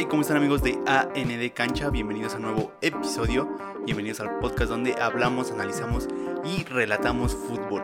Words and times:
Hey, 0.00 0.06
¿cómo 0.08 0.22
están 0.22 0.36
amigos 0.36 0.62
de 0.62 0.78
AND 0.86 1.52
Cancha? 1.54 1.90
Bienvenidos 1.90 2.34
a 2.34 2.36
un 2.36 2.42
nuevo 2.42 2.72
episodio. 2.82 3.48
Bienvenidos 3.84 4.20
al 4.20 4.38
podcast 4.38 4.70
donde 4.70 4.92
hablamos, 4.92 5.50
analizamos 5.50 6.06
y 6.44 6.62
relatamos 6.62 7.34
fútbol. 7.34 7.82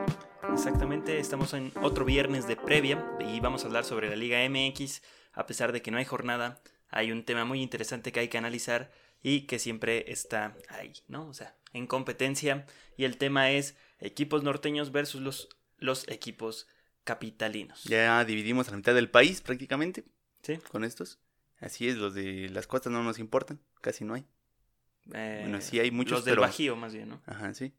Exactamente, 0.49 1.19
estamos 1.19 1.53
en 1.53 1.73
otro 1.81 2.05
viernes 2.05 2.47
de 2.47 2.55
previa 2.55 3.05
y 3.19 3.41
vamos 3.41 3.63
a 3.63 3.67
hablar 3.67 3.83
sobre 3.83 4.07
la 4.07 4.15
Liga 4.15 4.39
MX. 4.47 5.01
A 5.33 5.45
pesar 5.45 5.73
de 5.73 5.81
que 5.81 5.91
no 5.91 5.97
hay 5.97 6.05
jornada, 6.05 6.61
hay 6.87 7.11
un 7.11 7.25
tema 7.25 7.43
muy 7.43 7.61
interesante 7.61 8.13
que 8.13 8.21
hay 8.21 8.29
que 8.29 8.37
analizar 8.37 8.93
y 9.21 9.41
que 9.41 9.59
siempre 9.59 10.09
está 10.09 10.55
ahí, 10.69 10.93
¿no? 11.09 11.27
O 11.27 11.33
sea, 11.33 11.57
en 11.73 11.85
competencia. 11.85 12.65
Y 12.95 13.03
el 13.03 13.17
tema 13.17 13.51
es 13.51 13.75
equipos 13.99 14.41
norteños 14.41 14.93
versus 14.93 15.19
los, 15.19 15.49
los 15.79 16.07
equipos 16.07 16.69
capitalinos. 17.03 17.83
Ya 17.83 18.23
dividimos 18.23 18.69
a 18.69 18.71
la 18.71 18.77
mitad 18.77 18.95
del 18.95 19.11
país 19.11 19.41
prácticamente 19.41 20.05
¿Sí? 20.43 20.59
con 20.71 20.85
estos. 20.85 21.19
Así 21.65 21.87
es, 21.89 21.97
los 21.97 22.13
de 22.13 22.47
las 22.49 22.67
costas 22.67 22.93
no 22.93 23.03
nos 23.03 23.17
importan, 23.19 23.59
casi 23.81 24.05
no 24.05 24.13
hay. 24.13 24.25
Eh, 25.13 25.39
Bueno, 25.41 25.61
sí 25.61 25.79
hay 25.79 25.89
muchos, 25.91 26.19
Los 26.19 26.25
del 26.25 26.33
pero- 26.33 26.41
Bajío, 26.43 26.75
más 26.75 26.93
bien, 26.93 27.09
¿no? 27.09 27.21
Ajá, 27.25 27.53
sí. 27.55 27.73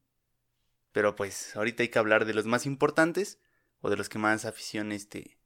Pero 0.93 1.15
pues 1.15 1.55
ahorita 1.57 1.83
hay 1.83 1.89
que 1.89 1.99
hablar 1.99 2.25
de 2.25 2.35
los 2.35 2.47
más 2.47 2.67
importantes 2.67 3.39
o 3.81 3.89
de 3.91 3.97
los 3.97 4.09
que 4.09 4.19
más 4.19 4.45
afición, 4.45 4.91
este, 4.91 5.39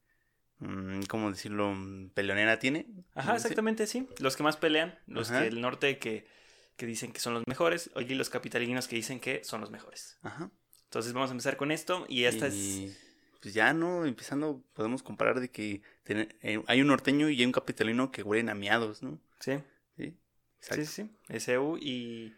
mm, 0.58 1.02
¿cómo 1.08 1.30
decirlo? 1.30 1.72
Mm, 1.74 2.10
Peleonera 2.10 2.58
tiene. 2.58 2.86
Ajá, 3.14 3.36
exactamente, 3.36 3.86
sí. 3.86 4.08
Los 4.18 4.36
que 4.36 4.42
más 4.42 4.56
pelean, 4.56 4.98
los 5.06 5.30
Ajá. 5.30 5.42
del 5.42 5.60
norte 5.60 5.98
que, 5.98 6.26
que 6.76 6.86
dicen 6.86 7.12
que 7.12 7.20
son 7.20 7.34
los 7.34 7.42
mejores, 7.46 7.90
y 7.96 8.14
los 8.14 8.30
capitalinos 8.30 8.88
que 8.88 8.96
dicen 8.96 9.20
que 9.20 9.44
son 9.44 9.60
los 9.60 9.70
mejores. 9.70 10.16
Ajá. 10.22 10.50
Entonces 10.84 11.12
vamos 11.12 11.30
a 11.30 11.32
empezar 11.32 11.56
con 11.58 11.70
esto 11.72 12.06
y 12.08 12.24
esta 12.24 12.46
es... 12.46 12.96
Pues 13.40 13.54
ya, 13.54 13.72
¿no? 13.72 14.04
Empezando, 14.04 14.62
podemos 14.74 15.02
comparar 15.02 15.40
de 15.40 15.50
que 15.50 15.82
ten- 16.04 16.28
eh, 16.42 16.62
hay 16.66 16.80
un 16.82 16.88
norteño 16.88 17.28
y 17.30 17.38
hay 17.40 17.46
un 17.46 17.52
capitalino 17.52 18.10
que 18.10 18.22
huelen 18.22 18.50
a 18.50 18.54
miados, 18.54 19.02
¿no? 19.02 19.18
Sí, 19.40 19.52
Sí, 19.96 20.14
sí, 20.60 20.74
sí, 20.74 20.86
sí. 20.86 21.10
SU 21.28 21.78
y, 21.78 22.34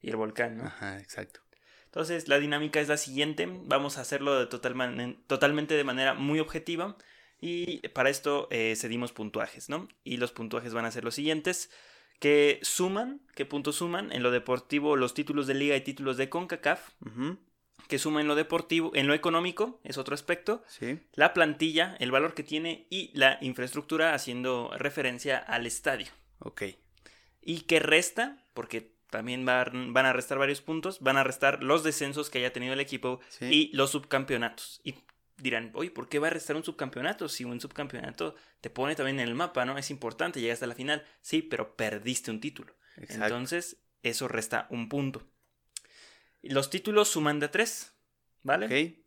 y 0.00 0.10
el 0.10 0.16
volcán, 0.16 0.56
¿no? 0.58 0.64
Ajá, 0.64 0.98
exacto. 1.00 1.40
Entonces, 1.86 2.28
la 2.28 2.38
dinámica 2.38 2.80
es 2.80 2.88
la 2.88 2.96
siguiente. 2.96 3.46
Vamos 3.66 3.98
a 3.98 4.00
hacerlo 4.00 4.38
de 4.38 4.46
total 4.46 4.74
man- 4.74 5.22
totalmente 5.26 5.74
de 5.74 5.84
manera 5.84 6.14
muy 6.14 6.40
objetiva. 6.40 6.96
Y 7.40 7.86
para 7.88 8.08
esto 8.08 8.48
eh, 8.50 8.74
cedimos 8.76 9.12
puntuajes, 9.12 9.68
¿no? 9.68 9.88
Y 10.04 10.16
los 10.16 10.32
puntuajes 10.32 10.72
van 10.72 10.84
a 10.86 10.90
ser 10.90 11.04
los 11.04 11.14
siguientes. 11.14 11.70
Que 12.20 12.60
suman, 12.62 13.20
¿qué 13.34 13.44
puntos 13.44 13.76
suman? 13.76 14.12
En 14.12 14.22
lo 14.22 14.30
deportivo, 14.30 14.96
los 14.96 15.12
títulos 15.12 15.46
de 15.46 15.54
liga 15.54 15.76
y 15.76 15.80
títulos 15.82 16.16
de 16.16 16.28
CONCACAF. 16.30 16.90
Ujú, 17.04 17.36
Que 17.88 17.98
suma 17.98 18.20
en 18.20 18.28
lo 18.28 18.34
deportivo, 18.34 18.90
en 18.94 19.06
lo 19.06 19.14
económico, 19.14 19.80
es 19.84 19.98
otro 19.98 20.14
aspecto. 20.14 20.62
Sí, 20.66 20.98
La 21.14 21.34
plantilla, 21.34 21.96
el 22.00 22.10
valor 22.10 22.34
que 22.34 22.42
tiene 22.42 22.86
y 22.90 23.10
la 23.14 23.38
infraestructura 23.40 24.14
haciendo 24.14 24.70
referencia 24.78 25.38
al 25.38 25.66
estadio. 25.66 26.06
ok. 26.38 26.62
¿Y 27.44 27.62
qué 27.62 27.80
resta? 27.80 28.38
Porque 28.54 28.92
también 29.10 29.44
van, 29.44 29.92
van 29.92 30.06
a 30.06 30.12
restar 30.12 30.38
varios 30.38 30.60
puntos. 30.62 31.00
Van 31.00 31.16
a 31.16 31.24
restar 31.24 31.62
los 31.62 31.82
descensos 31.82 32.30
que 32.30 32.38
haya 32.38 32.52
tenido 32.52 32.72
el 32.72 32.80
equipo 32.80 33.20
Sí. 33.28 33.46
y 33.46 33.76
los 33.76 33.90
subcampeonatos. 33.90 34.80
Y 34.84 34.94
dirán, 35.38 35.70
oye, 35.74 35.90
¿por 35.90 36.08
qué 36.08 36.20
va 36.20 36.28
a 36.28 36.30
restar 36.30 36.54
un 36.56 36.62
subcampeonato? 36.64 37.28
Si 37.28 37.44
un 37.44 37.60
subcampeonato 37.60 38.36
te 38.60 38.70
pone 38.70 38.94
también 38.94 39.18
en 39.18 39.26
el 39.28 39.34
mapa, 39.34 39.64
¿no? 39.64 39.76
Es 39.76 39.90
importante, 39.90 40.40
llegaste 40.40 40.64
a 40.66 40.68
la 40.68 40.74
final. 40.76 41.04
Sí, 41.20 41.42
pero 41.42 41.74
perdiste 41.74 42.30
un 42.30 42.40
título. 42.40 42.74
Exacto. 42.96 43.24
Entonces, 43.24 43.78
eso 44.04 44.28
resta 44.28 44.66
un 44.70 44.88
punto. 44.88 45.26
Los 46.42 46.70
títulos 46.70 47.08
suman 47.08 47.40
de 47.40 47.46
a 47.46 47.50
tres, 47.50 47.94
¿vale? 48.42 48.66
Ok, 48.66 49.04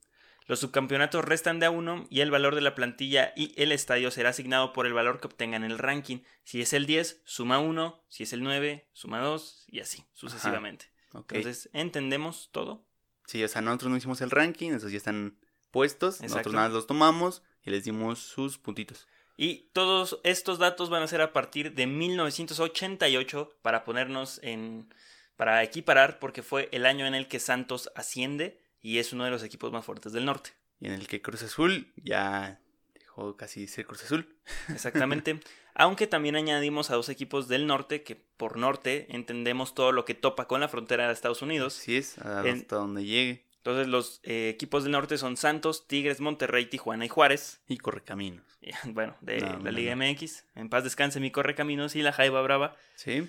Los 0.47 0.59
subcampeonatos 0.59 1.25
restan 1.25 1.59
de 1.59 1.65
a 1.65 1.71
uno 1.71 2.05
y 2.09 2.21
el 2.21 2.31
valor 2.31 2.55
de 2.55 2.61
la 2.61 2.75
plantilla 2.75 3.33
y 3.35 3.53
el 3.61 3.71
estadio 3.71 4.11
será 4.11 4.29
asignado 4.29 4.73
por 4.73 4.85
el 4.85 4.93
valor 4.93 5.19
que 5.19 5.27
obtengan 5.27 5.63
en 5.63 5.71
el 5.71 5.79
ranking. 5.79 6.19
Si 6.43 6.61
es 6.61 6.73
el 6.73 6.85
10, 6.85 7.21
suma 7.25 7.59
1, 7.59 8.03
si 8.07 8.23
es 8.23 8.33
el 8.33 8.43
9, 8.43 8.87
suma 8.93 9.19
2 9.19 9.65
y 9.67 9.79
así 9.79 10.05
sucesivamente. 10.13 10.91
Entonces, 11.13 11.69
¿entendemos 11.73 12.49
todo? 12.51 12.85
Sí, 13.25 13.43
o 13.43 13.47
sea, 13.47 13.61
nosotros 13.61 13.89
no 13.89 13.97
hicimos 13.97 14.21
el 14.21 14.29
ranking, 14.29 14.71
esos 14.71 14.91
ya 14.91 14.97
están 14.97 15.39
puestos. 15.71 16.15
Exacto. 16.15 16.35
Nosotros 16.35 16.53
nada 16.53 16.67
más 16.67 16.75
los 16.75 16.87
tomamos 16.87 17.41
y 17.63 17.71
les 17.71 17.83
dimos 17.83 18.19
sus 18.19 18.57
puntitos. 18.57 19.07
Y 19.37 19.69
todos 19.73 20.19
estos 20.23 20.59
datos 20.59 20.89
van 20.89 21.03
a 21.03 21.07
ser 21.07 21.21
a 21.21 21.33
partir 21.33 21.73
de 21.73 21.87
1988 21.87 23.57
para 23.61 23.83
ponernos 23.83 24.39
en... 24.43 24.93
para 25.37 25.61
equiparar 25.63 26.19
porque 26.19 26.43
fue 26.43 26.69
el 26.71 26.85
año 26.85 27.05
en 27.05 27.15
el 27.15 27.27
que 27.27 27.39
Santos 27.39 27.91
asciende 27.95 28.59
y 28.81 28.99
es 28.99 29.13
uno 29.13 29.25
de 29.25 29.31
los 29.31 29.43
equipos 29.43 29.71
más 29.71 29.83
fuertes 29.85 30.13
del 30.13 30.25
norte. 30.25 30.51
Y 30.79 30.87
en 30.87 30.93
el 30.93 31.07
que 31.07 31.21
Cruz 31.21 31.41
Azul 31.43 31.91
ya 31.95 32.59
dejó 32.93 33.35
casi 33.37 33.67
ser 33.67 33.85
Cruz 33.85 34.03
Azul. 34.03 34.35
Exactamente. 34.69 35.39
Aunque 35.73 36.07
también 36.07 36.35
añadimos 36.35 36.89
a 36.91 36.95
dos 36.95 37.09
equipos 37.09 37.47
del 37.47 37.67
norte, 37.67 38.03
que 38.03 38.15
por 38.15 38.57
norte 38.57 39.07
entendemos 39.09 39.73
todo 39.75 39.91
lo 39.91 40.05
que 40.05 40.13
topa 40.13 40.47
con 40.47 40.61
la 40.61 40.67
frontera 40.69 41.07
de 41.07 41.13
Estados 41.13 41.41
Unidos. 41.41 41.77
Así 41.79 41.97
es, 41.97 42.17
hasta 42.19 42.47
En- 42.47 42.65
donde 42.67 43.03
llegue. 43.05 43.45
Entonces 43.57 43.87
los 43.87 44.19
eh, 44.23 44.49
equipos 44.49 44.83
del 44.83 44.91
norte 44.91 45.17
son 45.17 45.37
Santos, 45.37 45.87
Tigres, 45.87 46.21
Monterrey, 46.21 46.67
Tijuana 46.67 47.03
y 47.05 47.09
Juárez. 47.09 47.61
Y 47.67 47.77
Correcaminos. 47.77 48.45
Y, 48.61 48.69
Bueno, 48.91 49.17
de 49.21 49.39
No, 49.41 49.47
la 49.53 49.57
no, 49.57 49.71
Liga 49.71 49.95
no. 49.95 50.05
MX. 50.05 50.45
En 50.53 50.69
paz 50.69 50.83
descanse 50.83 51.19
mi 51.19 51.31
Correcaminos 51.31 51.95
y 51.95 52.03
la 52.03 52.13
Jaiba 52.13 52.41
Brava. 52.43 52.75
Sí, 52.95 53.27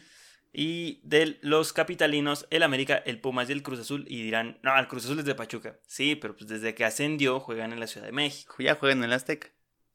Y 0.58 1.00
de 1.02 1.38
los 1.42 1.74
capitalinos, 1.74 2.46
el 2.48 2.62
América, 2.62 2.96
el 3.04 3.20
Pumas 3.20 3.50
y 3.50 3.52
el 3.52 3.62
Cruz 3.62 3.78
Azul. 3.78 4.06
Y 4.08 4.22
dirán, 4.22 4.58
no, 4.62 4.74
el 4.78 4.88
Cruz 4.88 5.04
Azul 5.04 5.18
es 5.18 5.26
de 5.26 5.34
Pachuca. 5.34 5.78
Sí, 5.86 6.16
pero 6.16 6.34
pues 6.34 6.48
desde 6.48 6.74
que 6.74 6.86
ascendió 6.86 7.40
juegan 7.40 7.74
en 7.74 7.80
la 7.80 7.86
Ciudad 7.86 8.06
de 8.06 8.12
México. 8.12 8.54
ya 8.58 8.74
juegan 8.74 8.98
en 8.98 9.04
el 9.04 9.12
Azteca. 9.12 9.48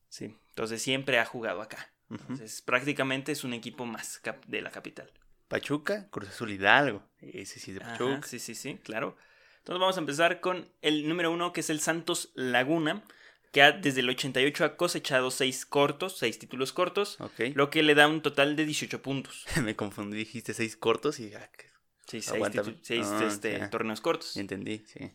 Sí, 0.08 0.36
entonces 0.50 0.80
siempre 0.80 1.18
ha 1.18 1.26
jugado 1.26 1.64
acá. 1.64 1.92
Entonces 2.12 2.62
prácticamente 2.62 3.32
es 3.32 3.44
un 3.44 3.54
equipo 3.54 3.88
más 3.88 4.22
de 4.46 4.62
la 4.62 4.70
capital. 4.70 5.10
Pachuca, 5.48 6.08
Cruz 6.12 6.30
Azul 6.30 6.52
Hidalgo. 6.52 7.02
Ese 7.22 7.60
sí 7.60 7.72
es 7.72 7.80
de 7.80 7.84
Ajá, 7.84 7.94
Pachuca. 7.98 8.28
sí, 8.28 8.38
sí, 8.38 8.54
sí, 8.54 8.78
claro. 8.84 9.18
Entonces 9.58 9.80
vamos 9.80 9.98
a 9.98 10.02
empezar 10.02 10.42
con 10.42 10.70
el 10.84 11.10
número 11.10 11.32
uno, 11.32 11.54
que 11.54 11.62
es 11.62 11.72
el 11.72 11.80
Santos 11.80 12.32
Laguna, 12.36 13.04
que 13.52 13.62
ha, 13.62 13.72
desde 13.74 14.00
el 14.02 14.10
88 14.10 14.64
ha 14.66 14.78
cosechado 14.78 15.30
seis 15.32 15.66
cortos, 15.66 16.18
seis 16.18 16.40
títulos 16.40 16.72
cortos, 16.74 17.20
Ok. 17.20 17.54
lo 17.54 17.70
que 17.70 17.84
le 17.84 17.96
da 17.96 18.08
un 18.08 18.22
total 18.22 18.56
de 18.56 18.66
18 18.66 19.02
puntos. 19.02 19.46
Me 19.62 19.76
confundí, 19.76 20.18
dijiste 20.18 20.54
seis 20.54 20.76
cortos 20.78 21.20
y 21.20 21.34
ah, 21.34 21.50
que- 21.58 21.70
Sí, 22.08 22.22
seis, 22.22 22.32
Aguántame. 22.34 22.72
titu- 22.74 22.80
seis, 22.82 23.08
Ah, 23.10 23.24
este, 23.26 23.68
torneos 23.70 24.02
cortos. 24.02 24.36
entendí, 24.38 24.84
sí. 24.88 25.12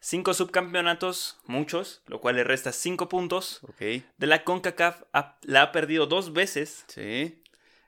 Cinco 0.00 0.34
subcampeonatos, 0.34 1.38
muchos, 1.46 2.02
lo 2.06 2.20
cual 2.20 2.36
le 2.36 2.44
resta 2.44 2.72
cinco 2.72 3.08
puntos. 3.08 3.60
Ok, 3.64 3.80
De 4.16 4.26
la 4.26 4.44
CONCACAF 4.44 5.02
ha- 5.12 5.38
la 5.42 5.62
ha 5.62 5.72
perdido 5.72 6.06
dos 6.06 6.32
veces, 6.32 6.84
sí. 6.88 7.42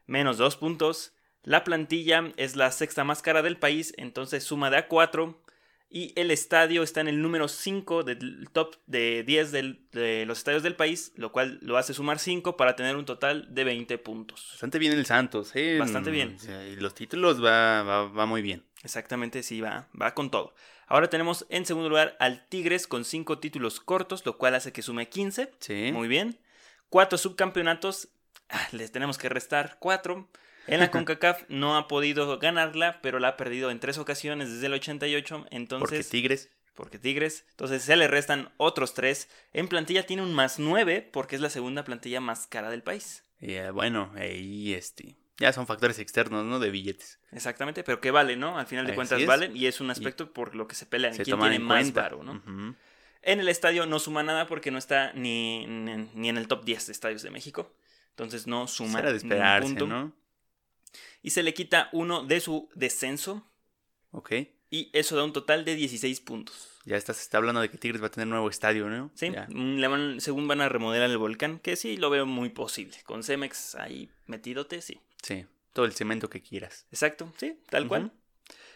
menos 0.06 0.38
dos 0.38 0.56
puntos. 0.56 1.12
La 1.42 1.62
plantilla 1.64 2.32
es 2.36 2.56
la 2.56 2.72
sexta 2.72 3.04
más 3.04 3.22
cara 3.22 3.42
del 3.42 3.58
país, 3.58 3.92
entonces 3.98 4.44
suma 4.44 4.68
de 4.70 4.78
a 4.78 4.88
4. 4.88 5.40
Y 5.88 6.12
el 6.20 6.30
estadio 6.32 6.82
está 6.82 7.00
en 7.00 7.08
el 7.08 7.22
número 7.22 7.46
5 7.46 8.02
del 8.02 8.48
top 8.52 8.74
de 8.86 9.22
10 9.22 9.52
del- 9.52 9.86
de 9.92 10.26
los 10.26 10.38
estadios 10.38 10.62
del 10.64 10.74
país, 10.74 11.12
lo 11.16 11.30
cual 11.30 11.58
lo 11.62 11.76
hace 11.76 11.94
sumar 11.94 12.18
5 12.18 12.56
para 12.56 12.74
tener 12.74 12.96
un 12.96 13.04
total 13.04 13.46
de 13.54 13.62
20 13.64 13.96
puntos. 13.98 14.48
Bastante 14.50 14.78
bien 14.80 14.92
el 14.92 15.06
Santos, 15.06 15.52
¿eh? 15.54 15.76
Bastante 15.78 16.10
bien. 16.10 16.36
y 16.72 16.76
los 16.76 16.94
títulos 16.94 17.42
va, 17.42 17.82
va, 17.84 18.08
va 18.08 18.26
muy 18.26 18.42
bien. 18.42 18.64
Exactamente, 18.82 19.42
sí, 19.42 19.60
va, 19.60 19.88
va 20.00 20.12
con 20.14 20.30
todo. 20.30 20.54
Ahora 20.88 21.08
tenemos 21.08 21.46
en 21.50 21.64
segundo 21.66 21.88
lugar 21.88 22.16
al 22.20 22.46
Tigres 22.48 22.86
con 22.86 23.04
5 23.04 23.38
títulos 23.38 23.80
cortos, 23.80 24.24
lo 24.26 24.38
cual 24.38 24.54
hace 24.56 24.72
que 24.72 24.82
sume 24.82 25.08
15. 25.08 25.50
Sí. 25.60 25.90
Muy 25.92 26.08
bien. 26.08 26.38
Cuatro 26.88 27.16
subcampeonatos. 27.18 28.08
ah, 28.48 28.68
les 28.72 28.92
tenemos 28.92 29.18
que 29.18 29.28
restar 29.28 29.76
cuatro. 29.80 30.28
En 30.66 30.80
la 30.80 30.90
CONCACAF 30.90 31.44
no 31.48 31.76
ha 31.76 31.88
podido 31.88 32.38
ganarla, 32.38 33.00
pero 33.02 33.18
la 33.18 33.28
ha 33.28 33.36
perdido 33.36 33.70
en 33.70 33.80
tres 33.80 33.98
ocasiones 33.98 34.50
desde 34.52 34.66
el 34.66 34.72
88. 34.74 35.38
Porque 35.38 35.56
Entonces, 35.56 36.08
Tigres. 36.08 36.50
porque 36.74 36.98
Tigres. 36.98 37.44
Entonces 37.50 37.82
se 37.82 37.96
le 37.96 38.08
restan 38.08 38.50
otros 38.56 38.94
tres. 38.94 39.28
En 39.52 39.68
plantilla 39.68 40.04
tiene 40.06 40.22
un 40.22 40.34
más 40.34 40.58
nueve 40.58 41.08
porque 41.12 41.36
es 41.36 41.42
la 41.42 41.50
segunda 41.50 41.84
plantilla 41.84 42.20
más 42.20 42.46
cara 42.46 42.70
del 42.70 42.82
país. 42.82 43.22
Y, 43.40 43.52
eh, 43.52 43.70
bueno, 43.70 44.12
ahí 44.16 44.74
este. 44.74 45.16
Ya 45.38 45.52
son 45.52 45.66
factores 45.66 45.98
externos, 45.98 46.44
¿no? 46.46 46.58
De 46.58 46.70
billetes. 46.70 47.18
Exactamente, 47.30 47.84
pero 47.84 48.00
que 48.00 48.10
vale, 48.10 48.36
¿no? 48.36 48.58
Al 48.58 48.66
final 48.66 48.86
de 48.86 48.92
Así 48.92 48.96
cuentas 48.96 49.20
es. 49.20 49.26
vale 49.26 49.50
y 49.54 49.66
es 49.66 49.80
un 49.82 49.90
aspecto 49.90 50.32
por 50.32 50.54
lo 50.54 50.66
que 50.66 50.74
se 50.74 50.86
pelean. 50.86 51.12
Se 51.14 51.24
¿Quién 51.24 51.38
tiene 51.38 51.56
en 51.56 51.62
más 51.62 51.92
varo, 51.92 52.22
no? 52.22 52.42
En 53.22 53.40
el 53.40 53.48
estadio 53.48 53.86
no 53.86 53.98
suma 53.98 54.22
nada 54.22 54.46
porque 54.46 54.70
no 54.70 54.78
está 54.78 55.12
ni, 55.12 55.66
ni, 55.66 56.08
ni 56.14 56.28
en 56.28 56.38
el 56.38 56.48
top 56.48 56.64
10 56.64 56.86
de 56.86 56.92
estadios 56.92 57.22
de 57.22 57.30
México. 57.30 57.70
Entonces 58.10 58.46
no 58.46 58.66
suma 58.66 59.00
Era 59.00 59.10
de 59.10 59.18
esperarse, 59.18 59.68
punto. 59.68 59.86
¿no? 59.86 60.12
Y 61.22 61.30
se 61.30 61.42
le 61.42 61.54
quita 61.54 61.88
uno 61.92 62.24
de 62.24 62.40
su 62.40 62.68
descenso. 62.74 63.46
Ok. 64.10 64.32
Y 64.70 64.90
eso 64.92 65.16
da 65.16 65.24
un 65.24 65.32
total 65.32 65.64
de 65.64 65.74
16 65.76 66.20
puntos. 66.20 66.70
Ya 66.84 66.96
está, 66.96 67.14
se 67.14 67.22
está 67.22 67.38
hablando 67.38 67.60
de 67.60 67.70
que 67.70 67.78
Tigres 67.78 68.02
va 68.02 68.06
a 68.06 68.10
tener 68.10 68.26
nuevo 68.28 68.48
estadio, 68.50 68.88
¿no? 68.88 69.10
Sí, 69.14 69.30
mm, 69.30 69.76
le 69.76 69.88
van- 69.88 70.20
según 70.20 70.46
van 70.48 70.60
a 70.60 70.68
remodelar 70.68 71.10
el 71.10 71.18
volcán, 71.18 71.58
que 71.60 71.76
sí 71.76 71.96
lo 71.96 72.10
veo 72.10 72.26
muy 72.26 72.48
posible. 72.50 72.96
Con 73.04 73.22
Cemex 73.22 73.74
ahí 73.76 74.10
metidote, 74.26 74.82
sí. 74.82 75.00
Sí. 75.22 75.46
Todo 75.72 75.84
el 75.84 75.92
cemento 75.92 76.28
que 76.30 76.42
quieras. 76.42 76.86
Exacto, 76.90 77.32
sí, 77.38 77.58
tal 77.70 77.86
cual. 77.88 78.12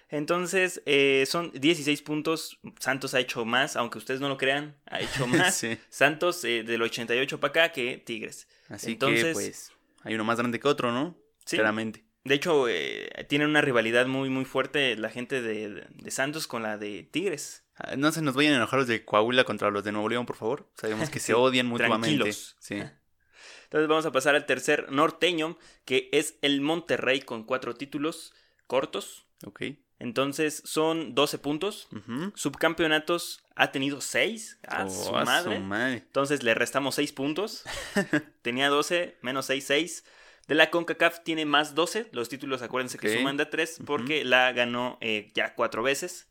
Entonces, 0.08 0.82
eh, 0.86 1.24
son 1.26 1.52
16 1.52 2.02
puntos. 2.02 2.58
Santos 2.80 3.14
ha 3.14 3.20
hecho 3.20 3.44
más, 3.44 3.76
aunque 3.76 3.98
ustedes 3.98 4.20
no 4.20 4.28
lo 4.28 4.36
crean, 4.36 4.76
ha 4.86 5.00
hecho 5.00 5.26
más. 5.52 5.54
sí. 5.56 5.78
Santos 5.88 6.44
eh, 6.44 6.62
del 6.64 6.82
88 6.82 7.38
para 7.40 7.50
acá 7.50 7.72
que 7.72 7.96
Tigres. 7.98 8.48
Así 8.68 8.86
que, 8.88 8.92
Entonces- 8.92 9.34
pues, 9.34 9.72
hay 10.02 10.14
uno 10.14 10.24
más 10.24 10.38
grande 10.38 10.58
que 10.58 10.68
otro, 10.68 10.92
¿no? 10.92 11.16
Sí. 11.44 11.56
Claramente. 11.56 12.04
De 12.24 12.34
hecho, 12.34 12.68
eh, 12.68 13.10
tienen 13.28 13.48
una 13.48 13.60
rivalidad 13.62 14.06
muy, 14.06 14.28
muy 14.28 14.44
fuerte 14.44 14.94
la 14.96 15.08
gente 15.10 15.40
de, 15.40 15.86
de 15.88 16.10
Santos 16.10 16.46
con 16.46 16.62
la 16.62 16.76
de 16.78 17.02
Tigres. 17.02 17.64
Ah, 17.76 17.96
No 17.96 18.12
se 18.12 18.20
nos 18.22 18.34
vayan 18.34 18.52
a 18.52 18.56
enojar 18.56 18.80
los 18.80 18.88
de 18.88 19.04
Coahuila 19.04 19.44
contra 19.44 19.70
los 19.70 19.82
de 19.84 19.92
Nuevo 19.92 20.08
León, 20.08 20.26
por 20.26 20.36
favor. 20.36 20.70
Sabemos 20.76 21.08
que 21.08 21.18
Sí, 21.18 21.26
se 21.26 21.34
odian 21.34 21.66
mutuamente. 21.66 22.16
tranquilos. 22.16 22.56
Sí. 22.60 22.74
Entonces 23.64 23.88
vamos 23.88 24.04
a 24.04 24.12
pasar 24.12 24.34
al 24.34 24.46
tercer 24.46 24.90
norteño, 24.90 25.56
que 25.84 26.08
es 26.12 26.34
el 26.42 26.60
Monterrey 26.60 27.20
con 27.22 27.44
cuatro 27.44 27.74
títulos 27.74 28.34
cortos. 28.66 29.26
Ok. 29.46 29.62
Entonces 30.00 30.62
son 30.64 31.14
12 31.14 31.38
puntos. 31.38 31.88
Subcampeonatos 32.34 33.42
ha 33.54 33.70
tenido 33.70 34.00
6. 34.00 34.58
A 34.66 34.84
Oh, 34.86 34.90
su 34.90 35.14
a 35.16 35.24
madre. 35.24 35.58
madre. 35.60 35.94
Entonces 35.98 36.42
le 36.42 36.54
restamos 36.54 36.94
6 36.96 37.12
puntos. 37.12 37.64
Tenía 38.42 38.68
12, 38.68 39.16
menos 39.22 39.46
6, 39.46 39.64
6. 39.66 40.04
De 40.50 40.56
la 40.56 40.68
CONCACAF 40.68 41.20
tiene 41.22 41.44
más 41.46 41.76
12. 41.76 42.08
Los 42.10 42.28
títulos, 42.28 42.60
acuérdense 42.60 42.98
que 42.98 43.16
suman 43.16 43.36
de 43.36 43.46
3 43.46 43.76
Ujú. 43.76 43.84
porque 43.84 44.24
la 44.24 44.50
ganó 44.50 44.98
eh, 45.00 45.30
ya 45.32 45.54
4 45.54 45.80
veces. 45.84 46.26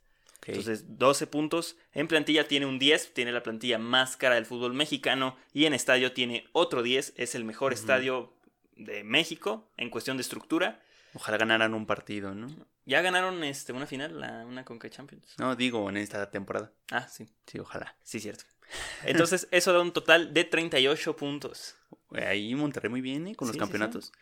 Entonces 0.46 0.98
12 0.98 1.26
puntos. 1.26 1.78
En 1.94 2.06
plantilla 2.06 2.46
tiene 2.46 2.66
un 2.66 2.78
10. 2.78 3.14
Tiene 3.14 3.32
la 3.32 3.42
plantilla 3.42 3.78
más 3.78 4.18
cara 4.18 4.34
del 4.34 4.44
fútbol 4.44 4.74
mexicano. 4.74 5.38
Y 5.54 5.64
en 5.64 5.72
estadio 5.72 6.12
tiene 6.12 6.46
otro 6.52 6.82
10. 6.82 7.14
Es 7.16 7.34
el 7.34 7.44
mejor 7.46 7.72
estadio 7.72 8.30
de 8.76 9.04
México 9.04 9.66
en 9.78 9.88
cuestión 9.88 10.18
de 10.18 10.20
estructura. 10.20 10.82
Ojalá 11.14 11.38
ganaran 11.38 11.72
un 11.72 11.86
partido, 11.86 12.34
¿no? 12.34 12.48
Ya 12.84 13.00
ganaron 13.00 13.42
este, 13.42 13.72
una 13.72 13.86
final, 13.86 14.20
la, 14.20 14.44
una 14.44 14.66
Conca 14.66 14.90
Champions. 14.90 15.34
No, 15.38 15.56
digo, 15.56 15.88
en 15.88 15.96
esta 15.96 16.30
temporada. 16.30 16.70
Ah, 16.90 17.08
sí. 17.08 17.26
Sí, 17.46 17.58
ojalá. 17.58 17.96
Sí, 18.02 18.20
cierto. 18.20 18.44
Entonces, 19.04 19.48
eso 19.50 19.72
da 19.72 19.80
un 19.80 19.92
total 19.92 20.32
de 20.34 20.44
38 20.44 21.16
puntos. 21.16 21.76
Ahí 22.12 22.54
Monterrey 22.54 22.90
muy 22.90 23.00
bien, 23.00 23.26
¿eh? 23.28 23.34
Con 23.34 23.48
los 23.48 23.54
Sí, 23.54 23.58
sí, 23.58 23.58
sí. 23.58 23.60
campeonatos. 23.60 24.12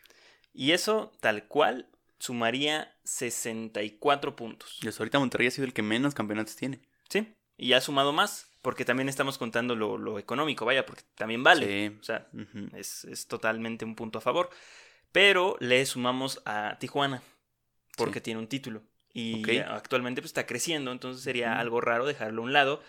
Y 0.52 0.72
eso, 0.72 1.12
tal 1.20 1.44
cual, 1.46 1.86
sumaría 2.18 2.96
64 3.04 4.36
puntos. 4.36 4.78
Y 4.82 4.88
hasta 4.88 5.02
ahorita 5.02 5.18
Monterrey 5.18 5.46
ha 5.48 5.50
sido 5.50 5.66
el 5.66 5.72
que 5.72 5.82
menos 5.82 6.14
campeonatos 6.14 6.56
tiene. 6.56 6.80
Sí. 7.08 7.34
Y 7.56 7.72
ha 7.72 7.80
sumado 7.80 8.12
más, 8.12 8.50
porque 8.62 8.84
también 8.84 9.08
estamos 9.08 9.38
contando 9.38 9.74
lo, 9.74 9.98
lo 9.98 10.18
económico, 10.18 10.64
vaya, 10.64 10.86
porque 10.86 11.02
también 11.14 11.42
vale. 11.42 11.66
Sí. 11.90 11.96
O 12.00 12.04
sea, 12.04 12.28
es, 12.74 13.04
es 13.04 13.26
totalmente 13.26 13.84
un 13.84 13.94
punto 13.94 14.18
a 14.18 14.22
favor. 14.22 14.50
Pero 15.12 15.56
le 15.60 15.84
sumamos 15.86 16.42
a 16.44 16.76
Tijuana, 16.78 17.22
porque 17.96 18.20
tiene 18.20 18.40
un 18.40 18.46
título. 18.48 18.82
Y 19.12 19.58
actualmente 19.58 20.20
pues, 20.20 20.30
está 20.30 20.46
creciendo, 20.46 20.92
entonces 20.92 21.22
sería 21.24 21.58
algo 21.58 21.80
raro 21.80 22.06
dejarlo 22.06 22.42
a 22.42 22.44
un 22.44 22.52
lado. 22.52 22.82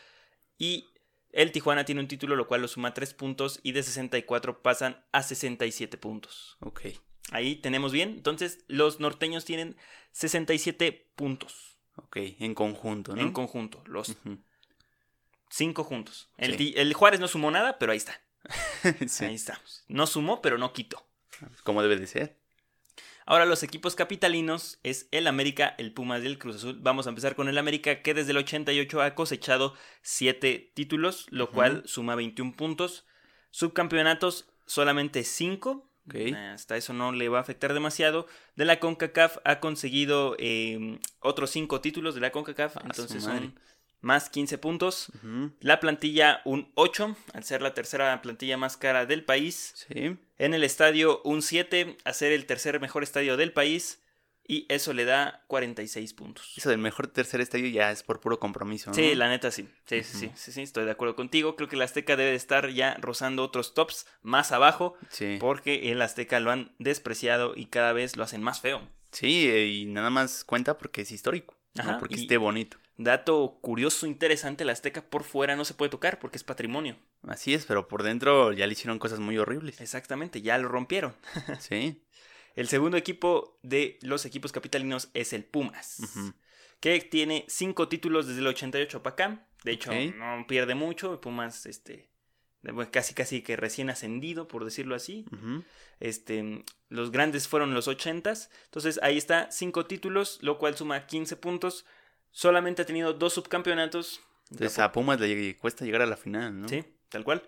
Y 0.58 0.90
el 1.32 1.52
Tijuana 1.52 1.86
tiene 1.86 2.02
un 2.02 2.08
título, 2.08 2.36
lo 2.36 2.48
cual 2.48 2.62
lo 2.62 2.68
suma 2.68 2.94
3 2.94 3.14
puntos, 3.14 3.60
y 3.64 3.72
de 3.74 3.84
64 3.84 4.62
pasan 4.62 5.04
a 5.12 5.24
67 5.24 5.98
puntos. 5.98 6.58
Ok. 6.62 6.82
Ahí 7.32 7.56
tenemos 7.58 7.92
bien. 7.92 8.10
Entonces, 8.10 8.64
los 8.68 9.00
norteños 9.00 9.46
tienen 9.46 9.78
67 10.14 11.12
puntos 11.16 11.78
Ok. 11.96 12.18
En 12.40 12.56
conjunto, 12.56 13.16
¿no? 13.16 13.22
en 13.22 13.32
conjunto, 13.34 13.84
los 13.86 14.16
cinco 15.50 15.84
juntos. 15.84 16.30
El, 16.38 16.58
Sí. 16.58 16.74
el 16.78 16.94
Juárez 16.94 17.20
no 17.20 17.28
sumó 17.28 17.52
nada, 17.52 17.78
pero 17.78 17.92
ahí 17.92 17.98
está. 17.98 18.22
sí. 19.08 19.26
Ahí 19.26 19.36
estamos. 19.36 19.84
No 19.88 20.08
sumó, 20.08 20.42
pero 20.42 20.58
no 20.58 20.72
quitó. 20.74 21.06
Como 21.64 21.82
debe 21.82 21.98
de 21.98 22.08
ser. 22.08 22.39
Ahora 23.30 23.46
los 23.46 23.62
equipos 23.62 23.94
capitalinos 23.94 24.80
es 24.82 25.08
el 25.12 25.28
América, 25.28 25.76
el 25.78 25.94
Pumas 25.94 26.24
y 26.24 26.26
el 26.26 26.40
Cruz 26.40 26.56
Azul. 26.56 26.80
Vamos 26.82 27.06
a 27.06 27.10
empezar 27.10 27.36
con 27.36 27.48
el 27.48 27.60
América 27.60 28.02
que 28.02 28.16
desde 28.16 28.32
el 28.32 28.38
88 28.38 29.04
ha 29.04 29.14
cosechado 29.14 29.76
7 30.02 30.72
títulos, 30.74 31.28
lo 31.30 31.52
cual 31.52 31.84
suma 31.86 32.16
21 32.16 32.56
puntos. 32.56 33.06
Subcampeonatos 33.52 34.50
solamente 34.66 35.24
5. 35.24 35.92
Ok. 36.08 36.16
Hasta 36.36 36.76
eso 36.76 36.94
no 36.94 37.12
le 37.12 37.30
va 37.30 37.38
a 37.38 37.42
afectar 37.42 37.76
demasiado. 37.76 38.26
De 38.56 38.66
la 38.66 38.80
CONCACAF 38.80 39.38
ha 39.44 39.60
conseguido 39.60 40.36
eh, 40.40 41.00
otros 41.20 41.52
5 41.52 41.82
títulos 41.82 42.16
de 42.16 42.22
la 42.22 42.32
CONCACAF. 42.32 42.78
Entonces 42.78 43.22
son 43.22 43.54
más 44.02 44.30
15 44.30 44.58
puntos. 44.58 45.12
La 45.60 45.80
plantilla 45.80 46.42
un 46.46 46.72
8, 46.76 47.16
al 47.34 47.44
ser 47.44 47.62
la 47.62 47.74
tercera 47.74 48.22
plantilla 48.22 48.58
más 48.58 48.78
cara 48.78 49.06
del 49.06 49.24
país. 49.26 49.74
Sí. 49.88 50.18
En 50.38 50.54
el 50.54 50.64
estadio 50.64 51.22
un 51.24 51.42
7, 51.42 51.98
a 52.06 52.14
ser 52.14 52.32
el 52.32 52.46
tercer 52.46 52.80
mejor 52.80 53.04
estadio 53.04 53.38
del 53.38 53.52
país. 53.54 54.02
Y 54.52 54.66
eso 54.68 54.94
le 54.94 55.06
da 55.06 55.44
46 55.46 56.12
puntos. 56.16 56.54
Eso 56.58 56.72
del 56.72 56.80
mejor 56.80 57.06
tercer 57.06 57.40
estadio 57.40 57.68
ya 57.70 57.92
es 57.92 58.02
por 58.02 58.20
puro 58.20 58.40
compromiso, 58.40 58.90
¿no? 58.90 58.96
Sí, 58.96 59.14
la 59.14 59.30
neta 59.30 59.52
sí. 59.52 59.70
Sí, 59.86 60.02
sí, 60.04 60.18
sí, 60.18 60.26
Ujú. 60.26 60.36
sí, 60.38 60.52
sí, 60.52 60.62
estoy 60.64 60.86
de 60.86 60.92
acuerdo 60.92 61.16
contigo. 61.16 61.56
Creo 61.56 61.70
que 61.70 61.76
el 61.76 61.84
Azteca 61.84 62.16
debe 62.16 62.32
de 62.32 62.36
estar 62.36 62.68
ya 62.72 62.96
rozando 63.00 63.44
otros 63.44 63.76
tops 63.76 64.08
más 64.24 64.52
abajo. 64.52 64.96
Sí. 65.10 65.38
Porque 65.40 65.92
el 65.92 66.02
Azteca 66.02 66.40
lo 66.40 66.50
han 66.50 66.74
despreciado 66.80 67.54
y 67.56 67.68
cada 67.68 67.94
vez 67.94 68.18
lo 68.18 68.24
hacen 68.24 68.42
más 68.42 68.60
feo. 68.60 68.82
Sí, 69.12 69.48
eh, 69.48 69.68
y 69.68 69.86
nada 69.86 70.10
más 70.10 70.44
cuenta 70.46 70.80
porque 70.80 71.02
es 71.02 71.12
histórico. 71.12 71.56
¿no? 71.76 71.84
Ajá, 71.84 72.00
Porque 72.00 72.16
y- 72.16 72.22
esté 72.22 72.38
bonito. 72.38 72.78
Dato 73.00 73.60
curioso, 73.62 74.08
interesante, 74.08 74.66
el 74.66 74.70
Azteca 74.70 75.02
por 75.02 75.24
fuera 75.24 75.56
no 75.56 75.64
se 75.64 75.74
puede 75.74 75.90
tocar 75.90 76.20
porque 76.20 76.36
es 76.36 76.44
patrimonio. 76.44 76.98
Así 77.24 77.54
es, 77.54 77.66
pero 77.66 77.88
por 77.88 78.04
dentro 78.04 78.52
ya 78.52 78.68
le 78.68 78.74
hicieron 78.74 79.00
cosas 79.00 79.20
muy 79.20 79.38
horribles. 79.38 79.80
Exactamente, 79.80 80.42
ya 80.42 80.58
lo 80.58 80.68
rompieron. 80.68 81.16
Sí. 81.62 82.04
El 82.56 82.68
segundo 82.68 82.98
equipo 82.98 83.58
de 83.64 84.00
los 84.02 84.26
equipos 84.26 84.52
capitalinos 84.52 85.10
es 85.14 85.32
el 85.32 85.46
Pumas, 85.46 86.02
que 86.82 87.00
tiene 87.00 87.46
cinco 87.48 87.88
títulos 87.88 88.28
desde 88.28 88.42
el 88.42 88.48
88 88.48 89.02
para 89.02 89.14
acá. 89.14 89.48
De 89.64 89.72
hecho, 89.72 89.94
no 89.94 90.46
pierde 90.46 90.76
mucho. 90.76 91.22
Pumas, 91.22 91.66
este, 91.68 92.10
casi 92.92 93.14
casi 93.14 93.42
que 93.44 93.56
recién 93.56 93.90
ascendido, 93.90 94.50
por 94.50 94.66
decirlo 94.66 94.96
así. 94.96 95.26
Este, 96.02 96.66
los 96.90 97.12
grandes 97.12 97.48
fueron 97.48 97.74
los 97.74 97.88
80s. 97.88 98.50
Entonces 98.66 99.00
ahí 99.02 99.18
está, 99.18 99.50
cinco 99.52 99.86
títulos, 99.86 100.40
lo 100.42 100.58
cual 100.58 100.76
suma 100.76 101.06
15 101.06 101.38
puntos. 101.38 101.86
Solamente 102.32 102.82
ha 102.82 102.86
tenido 102.86 103.14
dos 103.14 103.34
subcampeonatos. 103.34 104.22
Entonces 104.52 104.80
a 104.80 104.92
Pumas 104.92 105.20
le 105.20 105.58
cuesta 105.58 105.86
llegar 105.86 106.02
a 106.02 106.06
la 106.06 106.18
final, 106.18 106.62
¿no? 106.62 106.70
Sí, 106.70 106.84
tal 107.10 107.24
cual. 107.24 107.44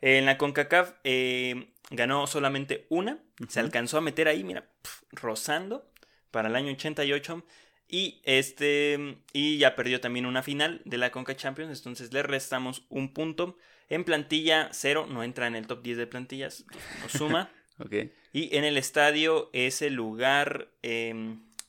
En 0.00 0.26
la 0.26 0.36
CONCACAF 0.38 0.92
eh, 1.04 1.72
ganó 1.90 2.26
solamente 2.26 2.86
una. 2.90 3.18
Se 3.48 3.60
alcanzó 3.60 3.98
a 3.98 4.00
meter 4.00 4.28
ahí, 4.28 4.44
mira, 4.44 4.68
pf, 4.82 5.04
rozando 5.12 5.90
para 6.30 6.48
el 6.48 6.56
año 6.56 6.72
88. 6.72 7.44
Y 7.88 8.20
este 8.24 9.18
y 9.32 9.58
ya 9.58 9.76
perdió 9.76 10.00
también 10.00 10.26
una 10.26 10.42
final 10.42 10.80
de 10.84 10.98
la 10.98 11.10
Conca 11.10 11.36
Champions. 11.36 11.78
Entonces 11.78 12.12
le 12.12 12.22
restamos 12.22 12.84
un 12.88 13.12
punto. 13.12 13.56
En 13.88 14.04
plantilla, 14.04 14.68
cero. 14.72 15.06
No 15.08 15.22
entra 15.22 15.46
en 15.46 15.54
el 15.54 15.66
top 15.66 15.82
10 15.82 15.98
de 15.98 16.06
plantillas. 16.06 16.64
No 17.02 17.08
suma. 17.08 17.50
Ok. 17.80 17.92
y 18.32 18.56
en 18.56 18.62
el 18.62 18.76
estadio 18.76 19.50
es 19.52 19.82
el 19.82 19.94
lugar 19.94 20.68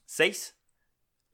6. 0.06 0.56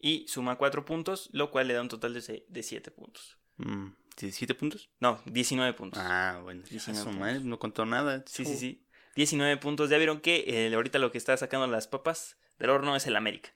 Y 0.02 0.28
suma 0.28 0.58
4 0.58 0.84
puntos. 0.86 1.30
Lo 1.34 1.52
cual 1.52 1.68
le 1.68 1.74
da 1.76 1.82
un 1.82 1.90
total 1.90 2.14
de, 2.14 2.46
de 2.48 2.64
7 2.64 2.92
puntos. 2.92 3.38
Mm, 3.58 3.88
¿17 4.18 4.56
puntos? 4.56 4.90
No, 5.00 5.22
19 5.26 5.74
puntos. 5.74 6.02
Ah, 6.04 6.40
bueno. 6.44 6.64
19 6.70 6.98
a 7.00 7.04
su 7.04 7.06
puntos. 7.10 7.20
madre, 7.20 7.40
no 7.42 7.60
contó 7.60 7.86
nada. 7.86 8.24
Sí, 8.28 8.46
sí, 8.46 8.56
sí. 8.58 8.86
19 9.16 9.58
puntos. 9.58 9.90
Ya 9.90 9.98
vieron 9.98 10.20
que 10.22 10.44
eh, 10.48 10.74
ahorita 10.74 11.00
lo 11.00 11.12
que 11.12 11.18
está 11.18 11.36
sacando 11.38 11.68
las 11.68 11.88
papas 11.88 12.38
del 12.60 12.70
horno 12.70 12.96
es 12.96 13.06
el 13.08 13.16
América. 13.16 13.52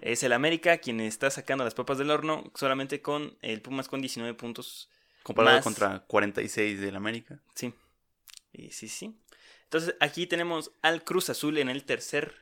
Es 0.00 0.24
el 0.24 0.32
América 0.32 0.78
quien 0.78 1.00
está 1.00 1.30
sacando 1.30 1.62
las 1.62 1.74
papas 1.74 1.96
del 1.96 2.10
horno 2.10 2.50
solamente 2.56 3.00
con 3.02 3.38
el 3.40 3.62
Pumas 3.62 3.86
con 3.86 4.00
19 4.00 4.34
puntos. 4.34 4.90
Comparado 5.22 5.58
más- 5.58 5.64
contra 5.64 6.00
46 6.08 6.80
del 6.80 6.96
América. 6.96 7.38
Sí. 7.54 7.72
Y 8.52 8.72
sí, 8.72 8.88
sí. 8.88 9.16
Entonces 9.64 9.94
aquí 10.00 10.26
tenemos 10.26 10.72
al 10.82 11.04
Cruz 11.04 11.30
Azul 11.30 11.56
en 11.58 11.68
el 11.68 11.84
tercer 11.84 12.34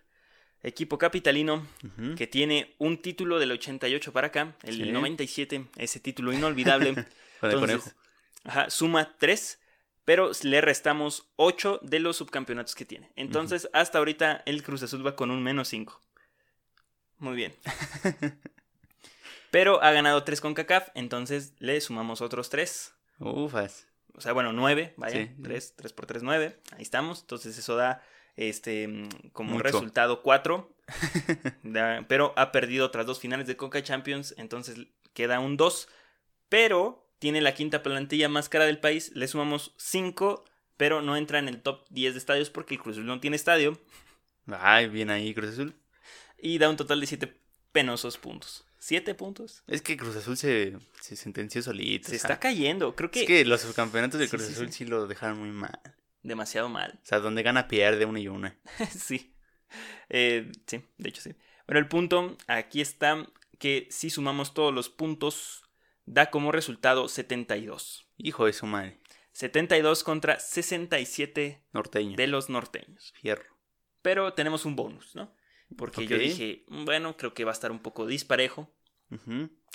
equipo 0.62 0.98
capitalino 0.98 1.66
que 2.16 2.26
tiene 2.26 2.74
un 2.78 3.00
título 3.00 3.38
del 3.38 3.52
88 3.52 4.12
para 4.12 4.26
acá, 4.28 4.56
el 4.62 4.74
Sí. 4.76 4.90
97, 4.92 5.66
ese 5.76 6.00
título 6.00 6.32
inolvidable. 6.32 6.94
Con 7.40 7.50
el 7.50 7.56
Entonces, 7.56 7.80
conejo. 7.82 7.98
Ajá, 8.44 8.70
suma 8.70 9.16
3, 9.18 9.60
pero 10.04 10.30
le 10.42 10.60
restamos 10.60 11.28
8 11.36 11.80
de 11.82 12.00
los 12.00 12.16
subcampeonatos 12.16 12.74
que 12.74 12.84
tiene. 12.84 13.10
Entonces, 13.14 13.68
hasta 13.72 13.98
ahorita 13.98 14.42
el 14.46 14.62
Cruz 14.62 14.82
Azul 14.82 15.06
va 15.06 15.14
con 15.14 15.30
un 15.30 15.42
menos 15.42 15.68
5. 15.68 16.02
Muy 17.18 17.36
bien. 17.36 17.54
pero 19.50 19.82
ha 19.82 19.92
ganado 19.92 20.24
3 20.24 20.40
con 20.40 20.54
CACAF, 20.54 20.88
entonces 20.94 21.54
le 21.58 21.80
sumamos 21.80 22.20
otros 22.20 22.50
3. 22.50 22.94
Ufas. 23.20 23.86
O 24.14 24.20
sea, 24.20 24.32
bueno, 24.32 24.52
9, 24.52 24.94
vaya, 24.96 25.22
Sí. 25.26 25.30
3, 25.42 25.74
3 25.76 25.92
por 25.92 26.06
3, 26.06 26.22
9. 26.22 26.58
Ahí 26.72 26.82
estamos. 26.82 27.20
Entonces 27.20 27.56
eso 27.56 27.76
da 27.76 28.02
este 28.38 28.88
mm, 28.88 29.09
como 29.33 29.50
un 29.50 29.57
Mucho. 29.59 29.64
resultado 29.64 30.23
4. 30.23 30.75
Da- 31.62 32.04
pero 32.09 32.33
ha 32.37 32.50
perdido 32.52 32.87
otras 32.87 33.04
dos 33.07 33.21
finales 33.21 33.47
de 33.47 33.57
Coca 33.57 33.83
Champions, 33.83 34.35
entonces 34.38 34.78
queda 35.12 35.40
un 35.40 35.57
2. 35.57 35.88
Pero 36.49 37.07
tiene 37.18 37.40
la 37.40 37.54
quinta 37.54 37.83
plantilla 37.83 38.28
más 38.28 38.49
cara 38.49 38.64
del 38.64 38.78
país. 38.78 39.11
Le 39.14 39.28
sumamos 39.28 39.75
5, 39.76 40.45
pero 40.76 41.02
no 41.02 41.16
entra 41.16 41.38
en 41.38 41.49
el 41.49 41.61
top 41.61 41.85
10 41.90 42.14
de 42.14 42.18
estadios 42.18 42.49
porque 42.50 42.75
el 42.76 42.80
Cruz 42.80 42.97
Azul 42.97 43.07
no 43.07 43.21
tiene 43.21 43.37
estadio. 43.37 43.78
Ay, 44.47 44.88
bien 44.88 45.11
ahí, 45.11 45.35
Cruz 45.35 45.50
Azul. 45.50 45.75
Y 46.38 46.59
da 46.59 46.71
un 46.71 46.76
total 46.76 47.00
de 47.00 47.07
7 47.07 47.37
penosos 47.73 48.16
puntos. 48.16 48.64
7 48.78 49.14
puntos. 49.14 49.62
Es 49.66 49.83
que 49.83 49.97
Cruz 49.97 50.16
Azul 50.16 50.37
se, 50.37 50.76
se 51.02 51.16
sentenció 51.16 51.61
solito. 51.62 52.09
Se 52.09 52.16
o 52.16 52.18
sea, 52.18 52.28
está 52.30 52.40
cayendo. 52.40 52.95
Creo 52.95 53.11
que, 53.11 53.23
Es 53.23 53.26
que 53.26 53.45
los 53.45 53.61
subcampeonatos 53.61 54.21
de 54.21 54.28
Cruz 54.28 54.45
sí, 54.45 54.52
Azul 54.52 54.68
sí. 54.68 54.73
sí 54.73 54.85
lo 54.87 55.07
dejaron 55.07 55.40
muy 55.40 55.50
mal. 55.50 55.78
Demasiado 56.22 56.68
mal. 56.68 56.98
O 57.02 57.06
sea, 57.06 57.20
donde 57.20 57.42
gana 57.42 57.68
pierde 57.68 58.04
una 58.04 58.20
y 58.20 58.28
una. 58.28 58.56
sí. 58.90 59.34
Eh, 60.08 60.50
sí, 60.66 60.82
de 60.96 61.08
hecho 61.08 61.20
sí. 61.22 61.34
Bueno, 61.66 61.80
el 61.80 61.88
punto 61.88 62.37
aquí 62.46 62.80
está 62.80 63.26
que 63.58 63.88
si 63.90 64.08
sumamos 64.10 64.54
todos 64.54 64.72
los 64.72 64.88
puntos, 64.88 65.64
da 66.06 66.30
como 66.30 66.52
resultado 66.52 67.08
72. 67.08 68.06
Hijo 68.16 68.46
de 68.46 68.52
su 68.52 68.66
madre. 68.66 69.00
72 69.32 70.02
contra 70.04 70.40
67 70.40 71.62
Norteño. 71.72 72.16
de 72.16 72.26
los 72.26 72.48
norteños. 72.48 73.12
Fierro. 73.20 73.44
Pero 74.02 74.32
tenemos 74.34 74.64
un 74.64 74.75
bonus, 74.76 75.14
¿no? 75.14 75.34
Porque 75.76 76.06
yo 76.06 76.16
dije, 76.18 76.64
bueno, 76.68 77.16
creo 77.16 77.34
que 77.34 77.44
va 77.44 77.50
a 77.50 77.52
estar 77.52 77.70
un 77.70 77.80
poco 77.80 78.06
disparejo. 78.06 78.75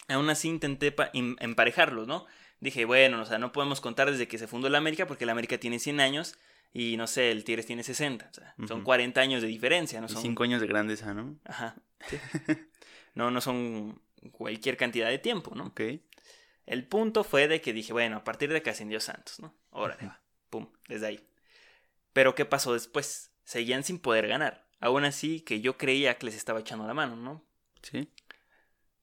Aún 0.07 0.29
así 0.29 0.49
intenté 0.49 0.93
em- 1.13 1.35
emparejarlos, 1.39 2.07
¿no? 2.07 2.25
Dije, 2.59 2.85
bueno, 2.85 3.21
o 3.21 3.25
sea, 3.25 3.37
no 3.37 3.51
podemos 3.51 3.81
contar 3.81 4.09
desde 4.09 4.27
que 4.27 4.37
se 4.37 4.47
fundó 4.47 4.69
la 4.69 4.77
América 4.77 5.05
porque 5.07 5.25
la 5.25 5.33
América 5.33 5.57
tiene 5.57 5.79
100 5.79 5.99
años 5.99 6.37
y, 6.73 6.97
no 6.97 7.07
sé, 7.07 7.31
el 7.31 7.43
Tigres 7.43 7.65
tiene 7.65 7.83
60. 7.83 8.29
O 8.29 8.33
sea, 8.33 8.55
son 8.67 8.77
Ujú. 8.79 8.85
40 8.85 9.21
años 9.21 9.41
de 9.41 9.47
diferencia, 9.47 9.99
¿no? 10.01 10.07
Son... 10.07 10.21
cinco 10.21 10.43
años 10.43 10.61
de 10.61 10.67
grandeza, 10.67 11.13
¿no? 11.13 11.37
Ajá. 11.45 11.75
sí. 12.07 12.17
no, 13.15 13.31
no 13.31 13.41
son 13.41 14.01
cualquier 14.31 14.77
cantidad 14.77 15.09
de 15.09 15.19
tiempo, 15.19 15.53
¿no? 15.55 15.65
Ok. 15.65 15.81
El 16.65 16.87
punto 16.87 17.23
fue 17.23 17.47
de 17.47 17.61
que 17.61 17.73
dije, 17.73 17.91
bueno, 17.91 18.17
a 18.17 18.23
partir 18.23 18.51
de 18.51 18.61
que 18.61 18.69
ascendió 18.69 18.99
Santos, 18.99 19.39
¿no? 19.39 19.53
Órale, 19.69 20.05
va. 20.05 20.21
Pum, 20.49 20.69
desde 20.87 21.07
ahí. 21.07 21.27
Pero 22.13 22.35
¿qué 22.35 22.45
pasó 22.45 22.73
después? 22.73 23.31
Seguían 23.43 23.83
sin 23.83 23.99
poder 23.99 24.27
ganar. 24.27 24.65
Aún 24.79 25.03
así 25.03 25.41
que 25.41 25.61
yo 25.61 25.77
creía 25.77 26.17
que 26.17 26.27
les 26.27 26.35
estaba 26.35 26.59
echando 26.59 26.87
la 26.87 26.93
mano, 26.93 27.15
¿no? 27.15 27.43
Sí. 27.81 28.09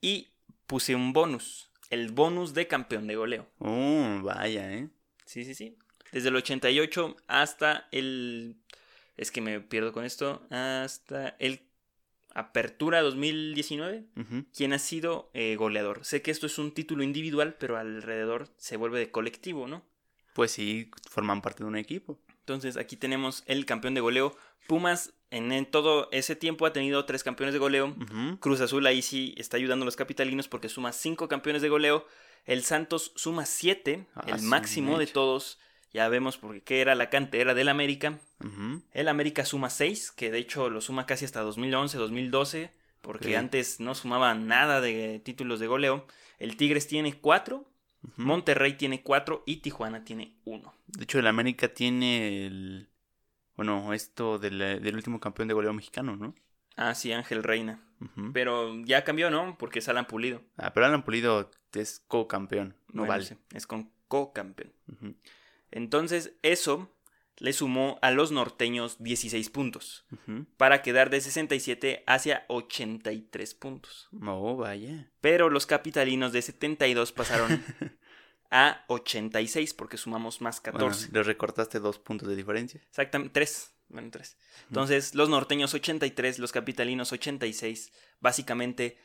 Y 0.01 0.33
puse 0.67 0.95
un 0.95 1.13
bonus. 1.13 1.70
El 1.91 2.13
bonus 2.13 2.55
de 2.55 2.67
campeón 2.69 3.07
de 3.07 3.17
goleo. 3.17 3.47
Oh, 3.59 4.21
vaya, 4.23 4.73
¿eh? 4.73 4.89
Sí, 5.27 5.45
sí, 5.45 5.55
sí. 5.55 5.77
Desde 6.13 6.29
el 6.29 6.37
88 6.37 7.17
hasta 7.27 7.89
el... 7.91 8.57
Es 9.17 9.31
que 9.31 9.41
me 9.41 9.61
pierdo 9.61 9.93
con 9.93 10.05
esto. 10.05 10.47
Hasta 10.51 11.37
el... 11.39 11.63
Apertura 12.33 13.03
2019. 13.03 14.05
Ujú. 14.17 14.45
¿Quién 14.57 14.73
ha 14.73 14.79
sido 14.79 15.31
eh, 15.35 15.57
goleador? 15.57 16.05
Sé 16.05 16.23
que 16.23 16.31
esto 16.31 16.47
es 16.47 16.59
un 16.59 16.73
título 16.73 17.03
individual, 17.03 17.57
pero 17.59 17.77
alrededor 17.77 18.49
se 18.57 18.77
vuelve 18.77 19.01
de 19.01 19.11
colectivo, 19.11 19.67
¿no? 19.67 19.85
Pues 20.35 20.53
sí, 20.53 20.93
forman 21.11 21.43
parte 21.43 21.65
de 21.65 21.69
un 21.69 21.77
equipo. 21.77 22.21
Entonces 22.39 22.77
aquí 22.77 22.97
tenemos 22.97 23.43
el 23.47 23.67
campeón 23.67 23.95
de 23.95 24.01
goleo. 24.01 24.37
Pumas 24.69 25.13
en, 25.31 25.53
en 25.53 25.67
todo 25.67 26.09
ese 26.13 26.37
tiempo 26.37 26.67
ha 26.67 26.73
tenido 26.73 27.05
tres 27.05 27.23
campeones 27.25 27.53
de 27.53 27.59
goleo. 27.59 27.95
Cruz 28.41 28.61
Azul 28.61 28.87
ahí 28.87 29.03
sí 29.03 29.35
está 29.37 29.57
ayudando 29.57 29.85
a 29.85 29.87
los 29.87 29.97
capitalinos 29.97 30.49
porque 30.49 30.69
suma 30.69 30.93
cinco 30.93 31.29
campeones 31.29 31.63
de 31.63 31.69
goleo. 31.69 32.07
El 32.47 32.63
Santos 32.65 33.13
suma 33.17 33.47
siete, 33.47 34.07
Ah, 34.15 34.25
el 34.27 34.43
máximo 34.43 34.99
de 34.99 35.07
todos. 35.07 35.59
Ya 35.93 36.09
vemos 36.09 36.37
por 36.39 36.61
qué 36.63 36.81
era 36.81 36.95
la 36.95 37.11
cantera 37.11 37.53
del 37.55 37.69
América. 37.69 38.19
El 38.93 39.09
América 39.09 39.45
suma 39.45 39.71
seis, 39.71 40.13
que 40.13 40.31
de 40.31 40.39
hecho 40.39 40.71
lo 40.71 40.81
suma 40.81 41.05
casi 41.05 41.25
hasta 41.25 41.41
2011, 41.43 41.99
2012, 41.99 42.71
porque 43.01 43.37
antes 43.37 43.81
no 43.81 43.95
sumaba 43.95 44.33
nada 44.35 44.81
de 44.81 45.21
títulos 45.25 45.59
de 45.59 45.67
goleo. 45.67 46.07
El 46.39 46.57
Tigres 46.57 46.87
tiene 46.87 47.15
cuatro. 47.15 47.67
Monterrey 48.17 48.75
tiene 48.75 49.03
cuatro 49.03 49.43
y 49.47 49.57
Tijuana 49.57 50.05
tiene 50.05 50.37
uno. 50.45 50.75
De 50.87 51.05
hecho, 51.05 51.19
el 51.19 51.27
América 51.27 51.69
tiene 51.75 52.47
el. 52.47 52.89
Bueno, 53.57 53.93
esto 53.93 54.39
del, 54.39 54.59
del 54.59 54.95
último 54.95 55.21
campeón 55.21 55.49
de 55.49 55.55
goleo 55.55 55.73
mexicano, 55.73 56.17
¿no? 56.17 56.35
Ah, 56.77 56.95
sí, 56.95 57.13
Ángel 57.13 57.43
Reina. 57.43 57.83
Pero 58.33 58.81
ya 58.85 59.05
cambió, 59.05 59.31
¿no? 59.31 59.59
Porque 59.59 59.81
es 59.81 59.89
Alan 59.91 60.07
Pulido. 60.07 60.41
Ah, 60.57 60.73
pero 60.73 60.87
Alan 60.87 61.03
Pulido 61.05 61.51
es 61.75 62.03
co-campeón, 62.09 62.75
no 62.89 63.03
Bueno, 63.03 63.09
vale. 63.11 63.25
sí, 63.27 63.35
es 63.53 63.67
con 63.67 63.91
co-campeón. 64.09 64.73
Entonces, 65.71 66.33
eso 66.43 66.91
le 67.37 67.53
sumó 67.53 67.99
a 68.03 68.11
los 68.11 68.33
norteños 68.33 69.03
16 69.03 69.51
puntos, 69.51 70.07
para 70.57 70.81
quedar 70.83 71.11
de 71.11 71.21
67 71.21 72.05
hacia 72.07 72.45
83 72.49 73.55
puntos. 73.55 74.09
Oh, 74.27 74.57
vaya. 74.57 75.11
Pero 75.21 75.51
los 75.51 75.67
capitalinos 75.67 76.33
de 76.33 76.41
72 76.43 77.13
pasaron 77.13 77.63
a 78.51 78.85
86 78.89 79.75
porque 79.75 79.97
sumamos 79.97 80.41
más 80.41 80.61
14. 80.61 81.07
Bueno, 81.07 81.13
le 81.13 81.23
recortaste 81.23 81.79
dos 81.79 81.99
puntos 81.99 82.29
de 82.29 82.37
diferencia. 82.37 82.81
Exactamente, 82.89 83.33
3. 83.33 83.73
Bueno, 83.89 84.09
3. 84.11 84.37
Entonces, 84.69 85.15
los 85.15 85.29
norteños 85.29 85.75
83, 85.75 86.39
los 86.39 86.53
capitalinos 86.53 87.13
86. 87.13 87.93
Básicamente, 88.21 88.99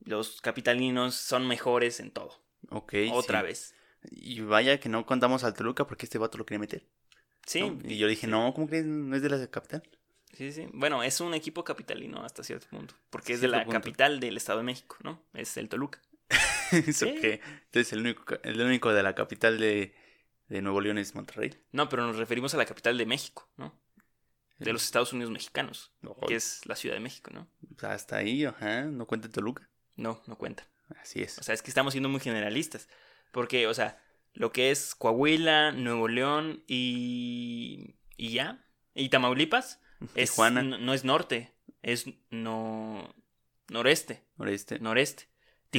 los 0.00 0.40
capitalinos 0.40 1.14
son 1.14 1.46
mejores 1.46 2.00
en 2.00 2.10
todo. 2.10 2.40
Ok. 2.70 2.94
Otra 3.12 3.40
sí. 3.40 3.46
vez. 3.46 3.74
Y 4.10 4.40
vaya 4.40 4.78
que 4.78 4.88
no 4.88 5.06
contamos 5.06 5.44
al 5.44 5.54
Toluca 5.54 5.86
porque 5.86 6.06
este 6.06 6.18
vato 6.18 6.38
lo 6.38 6.46
quería 6.46 6.60
meter. 6.60 6.86
Sí. 7.46 7.60
¿no? 7.60 7.78
Y 7.84 7.98
yo 7.98 8.08
dije, 8.08 8.26
no, 8.26 8.52
¿cómo 8.54 8.68
crees? 8.68 8.84
No 8.84 9.14
es 9.16 9.22
de 9.22 9.30
la 9.30 9.46
capital. 9.48 9.82
Sí, 10.32 10.52
sí. 10.52 10.68
Bueno, 10.72 11.02
es 11.02 11.20
un 11.20 11.34
equipo 11.34 11.64
capitalino 11.64 12.22
hasta 12.24 12.44
cierto 12.44 12.66
punto. 12.68 12.94
Porque 13.10 13.32
es 13.32 13.40
de 13.40 13.48
la 13.48 13.64
punto. 13.64 13.72
capital 13.72 14.20
del 14.20 14.36
Estado 14.36 14.58
de 14.58 14.64
México, 14.64 14.96
¿no? 15.02 15.22
Es 15.32 15.56
el 15.56 15.68
Toluca. 15.68 16.00
Eso 16.86 17.06
Sí. 17.06 17.14
que. 17.20 17.40
Entonces, 17.64 17.92
el 17.92 18.00
único, 18.00 18.38
el 18.42 18.60
único 18.60 18.92
de 18.92 19.02
la 19.02 19.14
capital 19.14 19.58
de, 19.58 19.94
de 20.48 20.62
Nuevo 20.62 20.80
León 20.80 20.98
es 20.98 21.14
Monterrey. 21.14 21.54
No, 21.72 21.88
pero 21.88 22.06
nos 22.06 22.16
referimos 22.16 22.54
a 22.54 22.56
la 22.56 22.66
capital 22.66 22.96
de 22.98 23.06
México, 23.06 23.48
¿no? 23.56 23.78
De 24.58 24.72
los 24.72 24.84
Estados 24.84 25.12
Unidos 25.12 25.30
mexicanos, 25.30 25.92
No, 26.00 26.16
que 26.26 26.34
es 26.34 26.62
la 26.64 26.76
Ciudad 26.76 26.96
de 26.96 27.00
México, 27.00 27.30
¿no? 27.30 27.46
hasta 27.86 28.16
ahí, 28.16 28.46
ajá. 28.46 28.84
No 28.84 29.06
cuenta 29.06 29.28
Toluca. 29.28 29.68
No, 29.96 30.22
no 30.26 30.38
cuenta. 30.38 30.66
Así 31.02 31.20
es. 31.20 31.38
O 31.38 31.42
sea, 31.42 31.54
es 31.54 31.60
que 31.60 31.68
estamos 31.70 31.92
siendo 31.92 32.08
muy 32.08 32.20
generalistas. 32.20 32.88
Porque, 33.32 33.66
o 33.66 33.74
sea, 33.74 34.02
lo 34.32 34.52
que 34.52 34.70
es 34.70 34.94
Coahuila, 34.94 35.72
Nuevo 35.72 36.08
León 36.08 36.64
y. 36.66 37.96
y 38.16 38.30
ya. 38.30 38.64
Y 38.94 39.10
Tamaulipas 39.10 39.82
es, 40.14 40.38
no, 40.38 40.50
no 40.62 40.94
es 40.94 41.04
norte, 41.04 41.52
es 41.82 42.06
no, 42.30 43.14
noreste, 43.68 44.22
noreste. 44.38 44.78
noreste. 44.78 45.28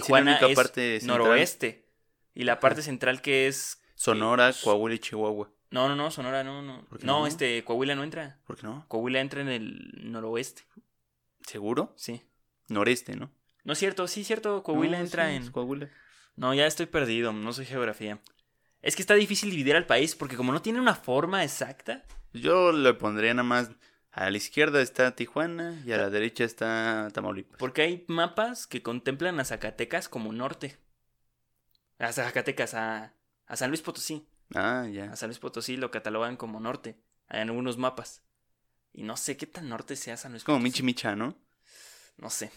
Sí, 0.02 0.12
la 0.12 0.18
Tijuana 0.18 0.32
única 0.32 0.48
es 0.48 0.56
parte 0.56 1.00
noroeste. 1.04 1.86
Y 2.34 2.44
la 2.44 2.60
parte 2.60 2.82
central 2.82 3.22
que 3.22 3.48
es. 3.48 3.82
Sonora, 3.96 4.50
eh, 4.50 4.54
Coahuila 4.64 4.96
y 4.96 5.00
Chihuahua. 5.00 5.50
No, 5.72 5.88
no, 5.90 5.96
no, 5.96 6.12
Sonora 6.12 6.44
no, 6.44 6.62
no. 6.62 6.86
¿Por 6.86 7.00
qué 7.00 7.06
No, 7.06 7.22
no? 7.22 7.28
este, 7.28 7.64
Coahuila 7.64 7.96
no 7.96 8.04
entra. 8.04 8.40
¿Por 8.46 8.56
qué 8.58 8.64
no? 8.64 8.86
Coahuila 8.88 9.20
entra 9.20 9.42
en 9.42 9.50
el 9.50 10.12
noroeste, 10.12 10.64
¿Seguro? 11.46 11.94
sí. 11.98 12.22
Noreste, 12.70 13.16
¿no? 13.16 13.32
No 13.64 13.74
es 13.74 13.80
cierto, 13.80 14.08
sí 14.10 14.22
es 14.22 14.28
cierto, 14.28 14.62
Coahuila 14.62 14.98
No, 14.98 15.04
entra 15.04 15.30
sí, 15.30 15.36
en... 15.36 15.52
Coahuila. 15.52 15.90
No, 16.36 16.54
ya 16.54 16.68
estoy 16.68 16.86
perdido, 16.86 17.32
no 17.32 17.54
soy 17.54 17.66
geografía. 17.66 18.20
Es 18.82 18.96
que 18.96 19.02
está 19.02 19.14
difícil 19.16 19.50
dividir 19.52 19.76
al 19.78 19.86
país 19.86 20.16
porque 20.16 20.36
como 20.36 20.52
no 20.52 20.62
tiene 20.62 20.80
una 20.82 20.94
forma 20.96 21.44
exacta, 21.46 22.04
Yo 22.34 22.72
le 22.74 22.94
pondría 22.94 23.34
nada 23.34 23.48
más. 23.48 23.72
A 24.18 24.30
la 24.32 24.38
izquierda 24.38 24.82
está 24.82 25.16
Tijuana 25.16 25.80
y 25.86 25.92
a 25.92 25.98
la 25.98 26.10
derecha 26.10 26.44
está 26.44 27.10
Tamaulipas. 27.14 27.58
porque 27.60 27.84
hay 27.84 28.06
mapas 28.08 28.66
que 28.66 28.82
contemplan 28.82 29.40
a 29.40 29.46
Zacatecas 29.46 30.10
como 30.10 30.34
norte. 30.34 30.78
A 32.00 32.12
Zacatecas, 32.12 32.74
a, 32.74 33.14
a 33.46 33.56
San 33.56 33.70
Luis 33.70 33.82
Potosí. 33.82 34.28
Ah, 34.56 34.88
ya. 34.92 35.12
A 35.12 35.16
San 35.16 35.30
Luis 35.30 35.40
Potosí 35.40 35.78
lo 35.78 35.92
catalogan 35.92 36.36
como 36.38 36.60
norte 36.60 37.00
en 37.30 37.50
algunos 37.50 37.78
mapas. 37.78 38.24
Y 38.94 39.04
no 39.04 39.18
sé 39.18 39.38
qué 39.38 39.46
tan 39.46 39.70
norte 39.70 39.96
sea 39.96 40.18
San 40.18 40.32
Luis 40.32 40.44
como 40.44 40.58
Potosí. 40.58 40.64
Michi 40.70 40.84
Micha, 40.84 41.16
¿no? 41.16 41.36
No 42.18 42.30
sé. 42.32 42.52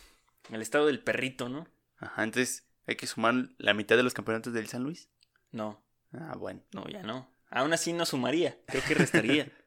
El 0.50 0.62
estado 0.62 0.86
del 0.86 1.02
perrito, 1.02 1.48
¿no? 1.50 1.68
Ajá, 1.98 2.22
entonces 2.24 2.66
hay 2.86 2.96
que 2.96 3.06
sumar 3.06 3.34
la 3.58 3.74
mitad 3.74 3.96
de 3.96 4.02
los 4.02 4.14
campeonatos 4.14 4.52
del 4.54 4.66
San 4.68 4.82
Luis. 4.82 5.10
No, 5.52 5.82
Ah, 6.12 6.34
bueno. 6.36 6.62
no, 6.72 6.88
ya 6.88 7.02
no. 7.02 7.30
Aún 7.50 7.72
así 7.72 7.92
no 7.92 8.06
sumaría, 8.06 8.58
creo 8.66 8.82
que 8.84 8.94
restaría. 8.94 9.52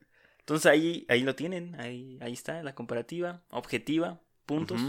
Entonces 0.44 0.66
ahí, 0.72 1.06
ahí 1.10 1.24
lo 1.24 1.36
tienen, 1.36 1.80
ahí, 1.80 2.18
ahí 2.22 2.34
está 2.34 2.62
la 2.64 2.76
comparativa, 2.76 3.44
objetiva, 3.50 4.22
puntos. 4.46 4.82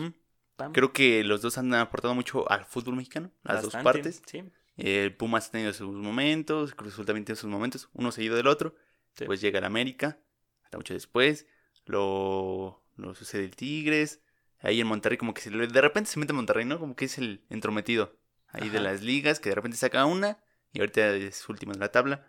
Creo 0.72 0.92
que 0.92 1.24
los 1.24 1.42
dos 1.42 1.58
han 1.58 1.72
aportado 1.74 2.14
mucho 2.14 2.50
al 2.50 2.64
fútbol 2.64 2.96
mexicano, 2.96 3.30
las 3.42 3.56
dos 3.62 3.72
partes. 3.84 4.22
Sí, 4.26 4.42
El 4.76 5.14
Pumas 5.16 5.48
ha 5.48 5.50
tenido 5.52 5.72
sus 5.72 5.94
momentos, 5.96 6.74
Cruz 6.74 6.96
también 7.06 7.24
tiene 7.24 7.36
sus 7.36 7.48
momentos, 7.50 7.88
uno 7.92 8.10
seguido 8.12 8.36
del 8.36 8.46
otro. 8.48 8.74
Sí. 9.12 9.24
Pues 9.26 9.40
llega 9.40 9.58
el 9.60 9.64
América, 9.64 10.18
hasta 10.64 10.76
mucho 10.76 10.94
después. 10.94 11.46
Lo, 11.86 12.82
lo 12.96 13.14
sucede 13.14 13.44
el 13.44 13.54
Tigres. 13.56 14.20
Ahí 14.60 14.80
en 14.80 14.86
Monterrey, 14.86 15.18
como 15.18 15.34
que 15.34 15.42
se, 15.42 15.50
le- 15.50 15.66
de 15.66 15.80
repente 15.80 16.10
se 16.10 16.18
mete 16.18 16.32
Monterrey, 16.32 16.64
¿no? 16.64 16.78
Como 16.80 16.96
que 16.96 17.04
es 17.04 17.18
el 17.18 17.44
entrometido 17.50 18.16
ahí 18.48 18.70
de 18.70 18.80
las 18.80 19.02
ligas, 19.02 19.38
que 19.40 19.50
de 19.50 19.54
repente 19.54 19.76
saca 19.76 20.04
una 20.06 20.38
y 20.72 20.80
ahorita 20.80 21.14
es 21.16 21.48
último 21.48 21.72
en 21.72 21.80
la 21.80 21.92
tabla. 21.92 22.26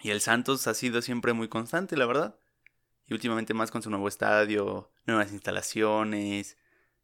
Y 0.00 0.10
el 0.10 0.20
Santos 0.20 0.66
ha 0.66 0.74
sido 0.74 1.02
siempre 1.02 1.32
muy 1.32 1.48
constante, 1.48 1.96
la 1.96 2.06
verdad. 2.06 2.38
Y 3.06 3.14
últimamente 3.14 3.54
más 3.54 3.70
con 3.70 3.82
su 3.82 3.90
nuevo 3.90 4.08
estadio, 4.08 4.92
nuevas 5.06 5.32
instalaciones, 5.32 6.56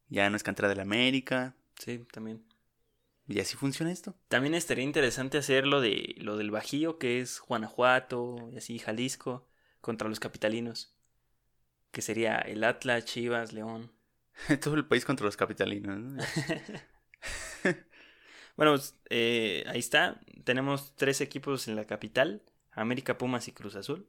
ya 0.08 0.28
no 0.30 0.36
es 0.36 0.42
cantera 0.42 0.68
del 0.68 0.80
América. 0.80 1.54
sí, 1.78 2.04
también. 2.12 2.44
Y 3.26 3.40
así 3.40 3.56
funciona 3.56 3.90
esto. 3.90 4.14
También 4.28 4.54
estaría 4.54 4.84
interesante 4.84 5.38
hacer 5.38 5.66
lo, 5.66 5.80
de, 5.80 6.14
lo 6.18 6.36
del 6.36 6.50
Bajío, 6.50 6.98
que 6.98 7.20
es 7.20 7.40
Guanajuato 7.40 8.50
y 8.52 8.58
así 8.58 8.78
Jalisco, 8.78 9.48
contra 9.80 10.08
los 10.08 10.20
capitalinos. 10.20 10.94
Que 11.90 12.02
sería 12.02 12.36
el 12.36 12.64
Atlas, 12.64 13.06
Chivas, 13.06 13.54
León. 13.54 13.90
Todo 14.60 14.74
el 14.74 14.84
país 14.84 15.04
contra 15.04 15.24
los 15.24 15.36
capitalinos. 15.36 15.98
¿no? 15.98 16.22
Bueno, 18.56 18.74
pues, 18.74 18.94
eh, 19.10 19.64
ahí 19.66 19.80
está. 19.80 20.20
Tenemos 20.44 20.94
tres 20.94 21.20
equipos 21.20 21.66
en 21.66 21.74
la 21.74 21.86
capital. 21.86 22.40
América, 22.74 23.18
Pumas 23.18 23.48
y 23.48 23.52
Cruz 23.52 23.76
Azul. 23.76 24.08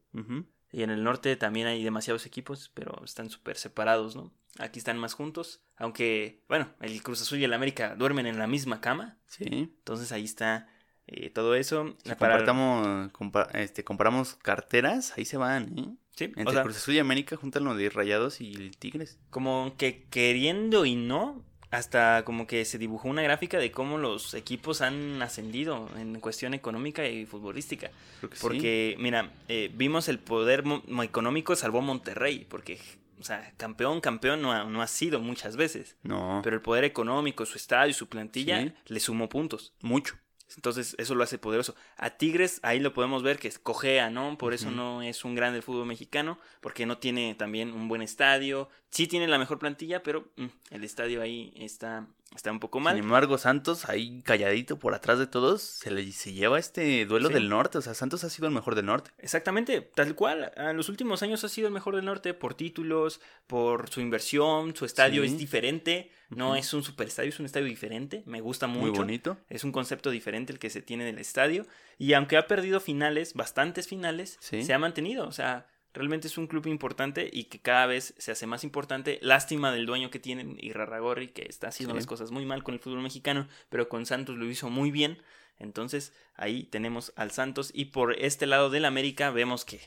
Y 0.72 0.84
en 0.84 0.90
el 0.90 1.04
norte 1.04 1.36
también 1.36 1.68
hay 1.68 1.84
demasiados 1.84 2.26
equipos, 2.26 2.72
pero 2.74 3.02
están 3.06 3.30
súper 3.30 3.58
separados, 3.58 4.16
¿no? 4.16 4.34
Aquí 4.58 4.80
están 4.80 4.98
más 4.98 5.14
juntos, 5.14 5.62
aunque, 5.78 6.44
bueno, 6.48 6.70
el 6.82 7.02
Cruz 7.04 7.22
Azul 7.22 7.40
y 7.40 7.44
el 7.44 7.54
América 7.54 7.96
duermen 7.96 8.26
en 8.26 8.40
la 8.40 8.48
misma 8.48 8.80
cama, 8.82 9.18
Sí. 9.28 9.46
entonces 9.50 10.12
ahí 10.12 10.24
está 10.24 10.68
eh, 11.08 11.30
todo 11.30 11.54
eso. 11.56 11.96
Si 12.04 12.16
Para- 12.16 12.34
compartamos, 12.40 13.12
compa- 13.14 13.50
este, 13.54 13.84
comparamos 13.84 14.36
carteras, 14.36 15.14
ahí 15.18 15.26
se 15.26 15.38
van, 15.38 15.78
¿eh? 15.78 15.96
Sí, 16.16 16.24
Entre 16.24 16.46
o 16.46 16.52
sea, 16.52 16.64
Cruz 16.64 16.78
Azul 16.78 16.96
y 16.96 17.00
América 17.00 17.36
juntan 17.36 17.64
lo 17.66 17.76
de 17.76 17.90
Rayados 17.92 18.42
y 18.42 18.72
Tigres. 18.80 19.20
como 19.30 19.76
que 19.78 20.06
queriendo 20.10 20.84
y 20.86 20.96
no, 20.96 21.44
hasta 21.78 22.24
como 22.26 22.48
que 22.48 22.66
se 22.66 22.78
dibujó 22.78 23.08
una 23.08 23.22
gráfica 23.22 23.58
de 23.58 23.72
cómo 23.72 23.98
los 23.98 24.34
equipos 24.34 24.82
han 24.82 25.22
ascendido 25.22 25.90
en 25.98 26.20
cuestión 26.20 26.54
económica 26.54 27.08
y 27.08 27.26
futbolística. 27.26 27.92
Sí. 28.22 28.28
Porque, 28.42 28.96
mira, 29.00 29.32
eh, 29.48 29.72
vimos 29.74 30.08
el 30.10 30.20
poder 30.20 30.64
económico 31.04 31.56
salvó 31.56 31.82
Monterrey, 31.82 32.46
porque, 32.50 32.80
o 33.20 33.24
sea, 33.24 33.54
campeón, 33.58 34.02
campeón 34.02 34.42
no 34.42 34.52
ha, 34.52 34.64
no 34.64 34.82
ha 34.82 34.88
sido 34.88 35.20
muchas 35.20 35.56
veces. 35.56 35.96
No, 36.04 36.42
Pero 36.44 36.56
el 36.56 36.62
poder 36.62 36.84
económico, 36.84 37.46
su 37.46 37.58
estadio, 37.58 37.94
su 37.94 38.08
plantilla, 38.08 38.62
Sí. 38.62 38.74
le 38.88 39.00
sumó 39.00 39.30
puntos. 39.30 39.74
mucho. 39.82 40.16
Entonces, 40.56 40.96
eso 40.98 41.16
lo 41.16 41.24
hace 41.24 41.38
poderoso. 41.38 41.76
A 41.98 42.12
Tigres, 42.12 42.60
ahí 42.64 42.80
lo 42.80 42.94
podemos 42.94 43.24
ver 43.24 43.40
que 43.40 43.52
cojea, 43.52 44.10
¿no? 44.10 44.38
Por 44.38 44.54
eso 44.54 44.72
no 44.72 45.02
es 45.02 45.26
un 45.26 45.36
gran 45.36 45.54
del 45.54 45.64
fútbol 45.64 45.88
mexicano, 45.88 46.38
porque 46.62 46.86
no 46.86 46.98
tiene 46.98 47.36
también 47.36 47.74
un 47.74 47.88
buen 47.88 48.02
estadio. 48.02 48.70
Sí 48.90 49.08
tiene 49.08 49.28
la 49.28 49.40
mejor 49.40 49.60
plantilla, 49.60 50.04
pero 50.04 50.30
mm, 50.38 50.46
el 50.72 50.84
estadio 50.84 51.22
ahí 51.22 51.54
está, 51.58 52.08
está 52.38 52.52
un 52.52 52.60
poco 52.60 52.80
mal. 52.80 52.96
Sin 52.96 53.04
embargo, 53.04 53.38
Santos, 53.38 53.88
ahí 53.90 54.22
calladito 54.24 54.78
por 54.80 54.94
atrás 54.94 55.20
de 55.20 55.28
todos, 55.28 55.62
se 55.62 55.92
le 55.92 56.12
se 56.12 56.34
lleva 56.34 56.60
este 56.60 57.06
duelo 57.06 57.30
Sí. 57.30 57.34
del 57.36 57.50
norte. 57.50 57.78
O 57.78 57.82
sea, 57.82 57.94
Santos 57.94 58.24
ha 58.24 58.30
sido 58.30 58.48
el 58.48 58.54
mejor 58.54 58.76
del 58.76 58.86
norte. 58.86 59.12
Exactamente, 59.18 59.82
tal 59.82 60.16
cual. 60.16 60.52
En 60.56 60.78
los 60.78 60.90
últimos 60.90 61.24
años 61.24 61.44
ha 61.44 61.50
sido 61.50 61.68
el 61.68 61.74
mejor 61.74 61.96
del 61.96 62.06
norte 62.06 62.34
por 62.34 62.54
títulos, 62.54 63.22
por 63.48 63.90
su 63.90 64.02
inversión, 64.02 64.76
su 64.76 64.86
estadio 64.86 65.22
Sí. 65.24 65.28
es 65.30 65.38
diferente. 65.38 66.12
No 66.30 66.56
es 66.56 66.74
un 66.74 66.84
superestadio, 66.84 67.30
es 67.30 67.40
un 67.40 67.46
estadio 67.46 67.68
diferente. 67.68 68.24
Me 68.26 68.42
gusta 68.42 68.66
mucho. 68.68 68.82
Muy 68.88 68.90
bonito. 68.98 69.38
Es 69.50 69.64
un 69.64 69.72
concepto 69.72 70.10
diferente 70.10 70.52
el 70.52 70.60
que 70.60 70.70
se 70.72 70.82
tiene 70.82 71.04
del 71.06 71.20
estadio. 71.20 71.66
Y 72.00 72.14
aunque 72.14 72.38
ha 72.38 72.48
perdido 72.48 72.80
finales, 72.80 73.34
bastantes 73.36 73.88
finales, 73.88 74.38
Sí. 74.42 74.64
se 74.64 74.74
ha 74.74 74.80
mantenido. 74.80 75.28
O 75.28 75.32
sea, 75.32 75.68
realmente 75.96 76.28
es 76.28 76.38
un 76.38 76.46
club 76.46 76.68
importante 76.68 77.28
y 77.34 77.46
que 77.46 77.60
cada 77.60 77.88
vez 77.88 78.14
se 78.20 78.32
hace 78.32 78.46
más 78.46 78.64
importante. 78.64 79.18
Lástima 79.24 79.72
del 79.72 79.86
dueño 79.88 80.12
que 80.12 80.20
tienen, 80.20 80.58
Irarragorri, 80.60 81.30
que 81.30 81.48
está 81.50 81.70
haciendo 81.70 81.94
Sí. 81.94 81.98
las 81.98 82.06
cosas 82.06 82.30
muy 82.32 82.46
mal 82.46 82.64
con 82.64 82.74
el 82.76 82.80
fútbol 82.80 83.02
mexicano, 83.02 83.48
pero 83.70 83.90
con 83.90 84.06
Santos 84.06 84.38
lo 84.38 84.46
hizo 84.46 84.70
muy 84.70 84.92
bien. 84.92 85.18
Entonces, 85.58 86.14
ahí 86.36 86.64
tenemos 86.66 87.14
al 87.16 87.32
Santos. 87.32 87.72
Y 87.74 87.86
por 87.86 88.14
este 88.20 88.46
lado 88.46 88.70
del 88.70 88.86
América 88.86 89.32
vemos 89.32 89.66
que 89.66 89.80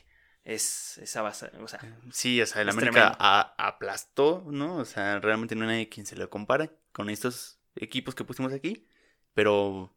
es 0.43 0.97
esa 0.97 1.21
base. 1.21 1.51
O 1.61 1.67
sea, 1.67 1.79
Sí, 2.11 2.41
o 2.41 2.45
sea, 2.45 2.63
el 2.63 2.69
América 2.69 3.15
a- 3.19 3.53
aplastó, 3.57 4.43
¿no? 4.47 4.77
O 4.77 4.85
sea, 4.85 5.19
realmente 5.19 5.55
no 5.55 5.61
hay 5.63 5.67
nadie 5.67 5.89
quien 5.89 6.05
se 6.07 6.15
le 6.15 6.27
compara 6.27 6.71
con 6.91 7.09
estos 7.09 7.59
equipos 7.75 8.15
que 8.15 8.23
pusimos 8.23 8.51
aquí. 8.51 8.87
Pero, 9.35 9.93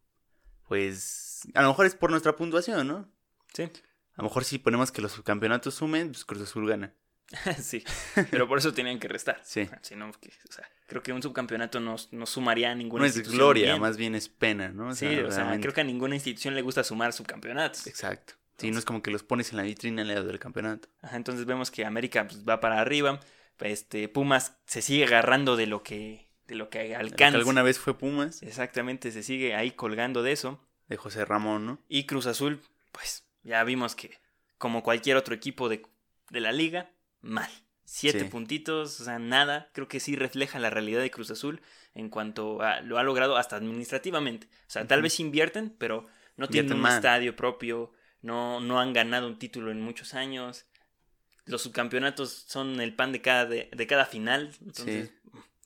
pues, 0.69 1.41
a 1.55 1.63
lo 1.63 1.69
mejor 1.69 1.87
es 1.87 1.95
por 1.95 2.11
nuestra 2.11 2.37
puntuación, 2.37 2.87
¿no? 2.87 3.09
sí. 3.55 3.69
A 4.15 4.23
lo 4.23 4.25
mejor 4.25 4.45
si 4.45 4.59
ponemos 4.59 4.93
que 4.93 5.01
los 5.03 5.13
subcampeonatos 5.13 5.75
sumen, 5.75 6.09
pues 6.09 6.25
Cruz 6.25 6.43
Azul 6.43 6.69
gana. 6.69 6.93
sí. 7.63 7.83
Pero 8.31 8.47
por 8.47 8.59
eso 8.59 8.73
tenían 8.75 8.99
que 8.99 9.09
restar. 9.09 9.41
Sí. 9.45 9.69
Si 9.81 9.97
no, 9.97 10.11
que- 10.13 10.29
o 10.49 10.53
sea, 10.53 10.69
creo 10.87 11.03
que 11.03 11.13
un 11.13 11.23
subcampeonato 11.23 11.81
no, 11.81 11.97
no 12.11 12.27
sumaría 12.27 12.71
a 12.73 12.75
ninguna 12.75 13.03
No 13.03 13.07
es 13.07 13.13
institución 13.17 13.39
gloria, 13.39 13.67
bien. 13.67 13.81
más 13.81 13.97
bien 13.97 14.15
es 14.15 14.29
pena, 14.29 14.69
¿no? 14.69 14.95
Sí, 14.95 15.07
o 15.19 15.31
sea, 15.33 15.59
creo 15.61 15.73
que 15.73 15.81
a 15.81 15.85
ninguna 15.85 16.15
institución 16.15 16.55
le 16.55 16.63
gusta 16.63 16.85
sumar 16.85 17.13
subcampeonatos. 17.13 17.87
Exacto. 17.87 18.35
Sí, 18.59 18.71
no 18.71 18.79
es 18.79 18.85
como 18.85 19.03
que 19.03 19.11
los 19.11 19.23
pones 19.23 19.51
en 19.51 19.57
la 19.57 19.63
vitrina 19.63 20.03
al 20.03 20.09
lado 20.09 20.25
del 20.25 20.39
campeonato. 20.39 20.89
Ajá, 21.01 21.17
entonces 21.17 21.47
vemos 21.47 21.71
que 21.71 21.85
América 21.87 22.27
pues, 22.29 22.47
va 22.47 22.61
para 22.61 22.81
arriba. 22.81 23.19
Este, 23.61 24.09
Pumas 24.09 24.57
se 24.67 24.83
sigue 24.83 25.05
agarrando 25.05 25.57
de 25.57 25.67
lo 25.67 25.83
que, 25.83 26.29
de 26.47 26.55
lo 26.55 26.69
que 26.69 26.87
Que 26.89 26.97
alcanza. 26.97 27.39
alguna 27.39 27.63
vez 27.63 27.79
fue 27.79 27.97
Pumas, 27.97 28.43
Exactamente, 28.43 29.11
se 29.11 29.23
sigue 29.23 29.55
ahí 29.55 29.71
colgando 29.73 30.23
de 30.23 30.33
eso. 30.33 30.61
de 30.89 30.97
José 30.97 31.25
Ramón, 31.25 31.65
¿no? 31.67 31.79
Y 31.89 32.05
Cruz 32.07 32.27
Azul, 32.27 32.61
pues 32.93 33.25
ya 33.43 33.63
vimos 33.65 33.95
que, 33.95 34.19
como 34.59 34.83
cualquier 34.83 35.17
otro 35.17 35.35
equipo 35.35 35.69
de, 35.69 35.83
de 36.31 36.41
la 36.41 36.53
liga, 36.53 36.91
mal. 37.21 37.51
Siete 37.85 38.21
Sí. 38.21 38.25
puntitos, 38.27 39.01
o 39.01 39.05
sea, 39.05 39.19
nada. 39.19 39.69
Creo 39.75 39.89
que 39.89 40.01
sí 40.01 40.17
refleja 40.17 40.59
la 40.59 40.71
realidad 40.71 41.01
de 41.01 41.11
Cruz 41.11 41.31
Azul 41.31 41.61
en 41.95 42.09
cuanto 42.09 42.63
a 42.63 42.81
lo 42.81 42.97
ha 42.99 43.03
logrado 43.03 43.37
hasta 43.37 43.57
administrativamente. 43.57 44.47
O 44.47 44.71
sea, 44.71 44.87
tal 44.87 45.03
vez 45.03 45.21
invierten, 45.21 45.75
pero 45.79 46.07
no 46.37 46.49
tienen 46.49 46.73
un 46.75 46.81
mal. 46.81 46.95
estadio 46.97 47.37
propio, 47.37 47.93
no, 48.23 48.61
no 48.61 48.81
han 48.81 48.93
ganado 48.93 49.27
un 49.27 49.39
título 49.39 49.71
en 49.73 49.81
muchos 49.83 50.15
años. 50.15 50.65
Los 51.45 51.63
subcampeonatos 51.63 52.31
son 52.47 52.81
el 52.81 52.95
pan 52.95 53.11
de 53.13 53.21
cada, 53.21 53.47
de, 53.47 53.69
de 53.77 53.87
cada 53.87 54.07
final. 54.07 54.55
Entonces, 54.61 55.11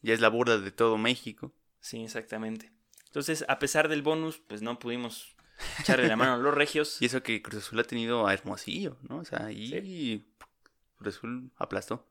Ya 0.00 0.14
es 0.14 0.20
la 0.20 0.28
burla 0.30 0.56
de 0.58 0.72
todo 0.72 0.96
México. 0.98 1.52
Sí, 1.80 2.02
exactamente. 2.02 2.72
Entonces, 3.04 3.44
a 3.46 3.58
pesar 3.58 3.88
del 3.88 4.02
bonus, 4.02 4.38
pues 4.38 4.62
no 4.62 4.78
pudimos 4.78 5.35
echarle 5.80 6.08
la 6.08 6.16
mano 6.16 6.34
a 6.34 6.38
los 6.38 6.54
regios. 6.54 7.00
Y 7.00 7.06
eso 7.06 7.22
que 7.22 7.42
Cruz 7.42 7.64
Azul 7.64 7.80
ha 7.80 7.84
tenido 7.84 8.26
a 8.26 8.34
Hermosillo, 8.34 8.96
¿no? 9.08 9.18
O 9.18 9.24
sea, 9.24 9.46
ahí 9.46 10.26
Cruz 10.96 11.16
Azul 11.16 11.50
aplastó. 11.56 12.06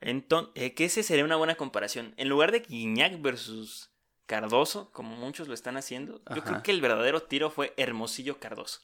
Entonces, 0.00 0.52
eh, 0.54 0.74
que 0.74 0.86
ese 0.86 1.02
sería 1.02 1.24
una 1.24 1.36
buena 1.36 1.56
comparación. 1.56 2.14
En 2.16 2.28
lugar 2.28 2.52
de 2.52 2.60
Guiñac 2.60 3.20
versus 3.20 3.90
Cardoso, 4.26 4.90
como 4.92 5.16
muchos 5.16 5.48
lo 5.48 5.54
están 5.54 5.76
haciendo, 5.76 6.22
yo 6.34 6.42
creo 6.42 6.62
que 6.62 6.70
el 6.70 6.80
verdadero 6.80 7.22
tiro 7.22 7.50
fue 7.50 7.74
Hermosillo 7.76 8.38
Cardoso. 8.38 8.80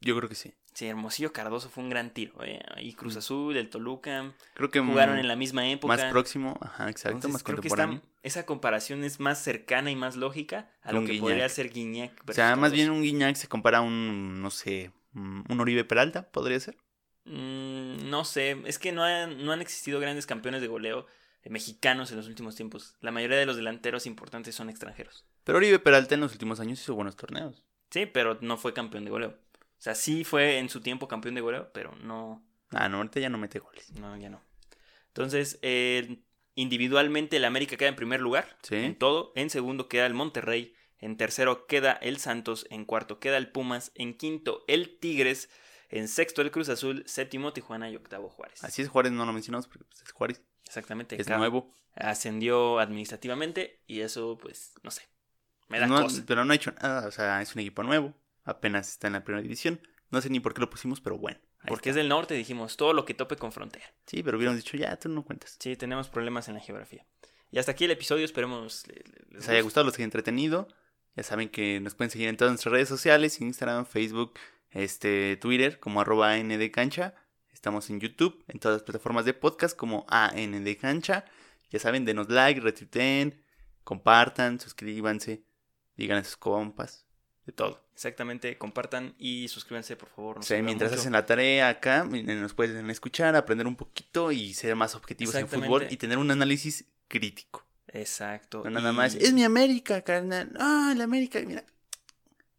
Yo 0.00 0.16
creo 0.16 0.28
que 0.28 0.34
sí. 0.34 0.54
Sí, 0.74 0.86
Hermosillo 0.86 1.32
Cardoso 1.32 1.68
fue 1.70 1.82
un 1.82 1.90
gran 1.90 2.10
tiro. 2.10 2.34
eh. 2.44 2.60
Y 2.80 2.92
Cruz 2.92 3.16
Azul, 3.16 3.56
el 3.56 3.68
Toluca, 3.68 4.32
Creo 4.54 4.70
que 4.70 4.78
jugaron 4.78 5.16
mm, 5.16 5.20
en 5.20 5.28
la 5.28 5.34
misma 5.34 5.68
época. 5.68 5.96
más 5.96 6.04
próximo, 6.04 6.56
ajá, 6.60 6.88
exacto, 6.88 7.16
Entonces, 7.16 7.32
más 7.32 7.42
creo 7.42 7.60
que 7.60 8.00
esa 8.22 8.46
comparación 8.46 9.02
es 9.02 9.18
más 9.18 9.42
cercana 9.42 9.90
y 9.90 9.96
más 9.96 10.14
lógica 10.16 10.70
a 10.82 10.92
lo 10.92 11.04
que 11.04 11.18
podría 11.18 11.48
ser 11.48 11.70
Guiñac. 11.70 12.12
O 12.28 12.32
sea, 12.32 12.54
más 12.56 12.72
bien 12.72 12.90
un 12.90 13.02
Guiñac 13.02 13.34
se 13.36 13.48
compara 13.48 13.78
a 13.78 13.80
un, 13.80 14.40
no 14.40 14.50
sé, 14.50 14.92
un 15.14 15.44
un 15.48 15.60
Oribe 15.60 15.84
Peralta, 15.84 16.30
podría 16.30 16.60
ser. 16.60 16.76
Mm, 17.24 18.08
no 18.08 18.24
sé, 18.24 18.62
es 18.64 18.78
que 18.78 18.92
no 18.92 19.02
han, 19.04 19.44
no 19.44 19.52
han 19.52 19.60
existido 19.60 20.00
grandes 20.00 20.26
campeones 20.26 20.60
de 20.60 20.68
goleo 20.68 21.06
eh, 21.42 21.50
mexicanos 21.50 22.10
en 22.10 22.16
los 22.16 22.28
últimos 22.28 22.54
tiempos. 22.56 22.96
La 23.00 23.10
mayoría 23.10 23.36
de 23.36 23.46
los 23.46 23.56
delanteros 23.56 24.06
importantes 24.06 24.54
son 24.54 24.70
extranjeros. 24.70 25.26
Pero 25.44 25.58
Oribe 25.58 25.78
Peralta 25.78 26.14
en 26.14 26.20
los 26.20 26.32
últimos 26.32 26.60
años 26.60 26.80
hizo 26.80 26.94
buenos 26.94 27.16
torneos. 27.16 27.64
Sí, 27.90 28.06
pero 28.06 28.38
no 28.40 28.56
fue 28.56 28.72
campeón 28.74 29.04
de 29.04 29.10
goleo. 29.10 29.38
O 29.78 29.80
sea, 29.80 29.94
sí 29.94 30.24
fue 30.24 30.58
en 30.58 30.68
su 30.68 30.80
tiempo 30.80 31.06
campeón 31.08 31.34
de 31.36 31.40
goleo, 31.40 31.70
pero 31.72 31.92
no, 32.02 32.44
Ah, 32.70 32.88
no, 32.88 32.98
ahorita 32.98 33.20
ya 33.20 33.28
no 33.30 33.38
mete 33.38 33.58
goles. 33.60 33.92
no, 33.92 34.16
ya 34.16 34.28
no. 34.28 34.42
Entonces, 35.08 35.58
eh, 35.62 36.18
individualmente 36.54 37.36
el 37.36 37.44
América 37.44 37.76
queda 37.76 37.88
en 37.88 37.96
primer 37.96 38.20
lugar 38.20 38.56
Sí. 38.62 38.74
en 38.76 38.96
todo. 38.98 39.32
En 39.36 39.50
segundo 39.50 39.88
queda 39.88 40.06
el 40.06 40.14
Monterrey. 40.14 40.74
En 40.98 41.16
tercero 41.16 41.66
queda 41.66 41.92
el 41.92 42.18
Santos. 42.18 42.66
En 42.70 42.84
cuarto 42.84 43.20
queda 43.20 43.36
el 43.36 43.50
Pumas. 43.50 43.92
En 43.94 44.16
quinto 44.16 44.64
el 44.66 44.98
Tigres. 44.98 45.48
En 45.90 46.08
sexto 46.08 46.42
el 46.42 46.50
Cruz 46.50 46.68
Azul. 46.68 47.04
Séptimo 47.06 47.52
Tijuana 47.52 47.88
y 47.90 47.96
octavo 47.96 48.28
Juárez. 48.28 48.62
Así 48.64 48.82
es, 48.82 48.88
Juárez 48.88 49.12
no 49.12 49.24
lo 49.24 49.32
mencionamos 49.32 49.66
porque 49.68 49.84
pues, 49.84 50.02
es 50.02 50.10
Juárez. 50.12 50.42
Exactamente. 50.66 51.16
Es 51.20 51.26
cada- 51.26 51.38
nuevo. 51.38 51.72
ascendió 52.00 52.78
administrativamente 52.78 53.82
y 53.88 54.02
eso 54.02 54.38
pues 54.40 54.72
no 54.84 54.90
sé 54.92 55.02
me 55.66 55.80
da 55.80 55.88
No- 55.88 56.00
cosa 56.02 56.22
pero 56.24 56.44
no 56.44 56.52
ha 56.52 56.54
hecho 56.54 56.70
nada, 56.80 57.08
o 57.08 57.10
sea, 57.10 57.42
es 57.42 57.52
un 57.56 57.60
equipo 57.60 57.82
nuevo. 57.82 58.14
Apenas 58.48 58.88
está 58.88 59.06
en 59.08 59.12
la 59.14 59.24
primera 59.24 59.42
división. 59.42 59.80
No 60.10 60.20
sé 60.20 60.30
ni 60.30 60.40
por 60.40 60.54
qué 60.54 60.60
lo 60.60 60.70
pusimos, 60.70 61.00
pero 61.00 61.18
bueno. 61.18 61.38
porque 61.66 61.90
es 61.90 61.96
del 61.96 62.08
norte 62.08 62.34
dijimos 62.34 62.76
todo 62.76 62.92
lo 62.94 63.04
que 63.04 63.12
tope 63.14 63.36
con 63.36 63.52
frontera 63.52 63.84
Sí, 64.06 64.22
pero 64.22 64.38
hubiéramos 64.38 64.62
dicho, 64.62 64.76
ya, 64.76 64.96
tú 64.96 65.08
no 65.08 65.24
cuentas. 65.24 65.56
sí 65.60 65.76
tenemos 65.76 66.08
problemas 66.08 66.48
en 66.48 66.54
la 66.54 66.60
geografía 66.60 67.04
y 67.50 67.58
hasta 67.58 67.72
aquí 67.72 67.84
el 67.84 67.90
episodio 67.90 68.24
esperemos 68.24 68.86
le- 68.86 68.94
le- 68.94 69.02
les 69.30 69.32
les 69.40 69.48
haya 69.48 69.60
gustado, 69.62 69.84
los 69.86 69.94
haya 69.96 70.04
entretenido. 70.04 70.68
Ya 71.16 71.22
saben 71.24 71.48
que 71.48 71.80
nos 71.80 71.94
pueden 71.94 72.10
seguir 72.10 72.28
en 72.28 72.36
todas 72.36 72.52
nuestras 72.52 72.72
redes 72.72 72.88
sociales, 72.88 73.40
Instagram, 73.40 73.86
Facebook, 73.86 74.34
este, 74.70 75.36
Twitter, 75.38 75.80
como 75.80 76.00
arroba 76.00 76.32
ANDcancha. 76.32 77.14
Estamos 77.52 77.90
en 77.90 77.98
YouTube, 78.00 78.44
en 78.48 78.60
todas 78.60 78.76
las 78.76 78.82
plataformas 78.84 79.24
de 79.24 79.34
podcast 79.34 79.76
como 79.76 80.06
ANDcancha. 80.08 81.24
Ya 81.70 81.78
saben, 81.80 82.04
denos 82.04 82.28
like, 82.28 82.60
retuiteen, 82.60 83.42
compartan, 83.82 84.60
suscríbanse, 84.60 85.42
digan 85.96 86.18
a 86.18 86.24
sus 86.24 86.36
compas, 86.36 87.06
de 87.48 87.52
todo. 87.54 87.80
exactamente 87.94 88.58
compartan 88.58 89.14
y 89.18 89.48
suscríbanse 89.48 89.96
por 89.96 90.08
favor 90.10 90.38
ayuda 90.38 90.62
mientras 90.62 90.90
mucho. 90.90 91.00
hacen 91.00 91.12
la 91.14 91.24
tarea 91.24 91.68
acá, 91.70 92.04
nos 92.04 92.52
pueden 92.54 92.88
escuchar, 92.90 93.34
aprender 93.34 93.66
un 93.66 93.74
poquito 93.76 94.30
y 94.32 94.52
ser 94.54 94.76
más 94.76 94.94
objetivos 94.94 95.34
en 95.34 95.48
fútbol 95.48 95.86
y 95.90 95.96
tener 95.96 96.18
un 96.18 96.30
análisis 96.30 96.84
crítico. 97.08 97.64
exacto 97.90 98.62
No 98.64 98.70
nada 98.70 98.92
y- 98.92 98.96
más, 98.96 99.14
es 99.14 99.32
mi 99.32 99.44
América, 99.44 100.02
carnal. 100.02 100.50
Ah, 100.60 100.92
la 100.96 101.04
América, 101.04 101.40
mira. 101.46 101.64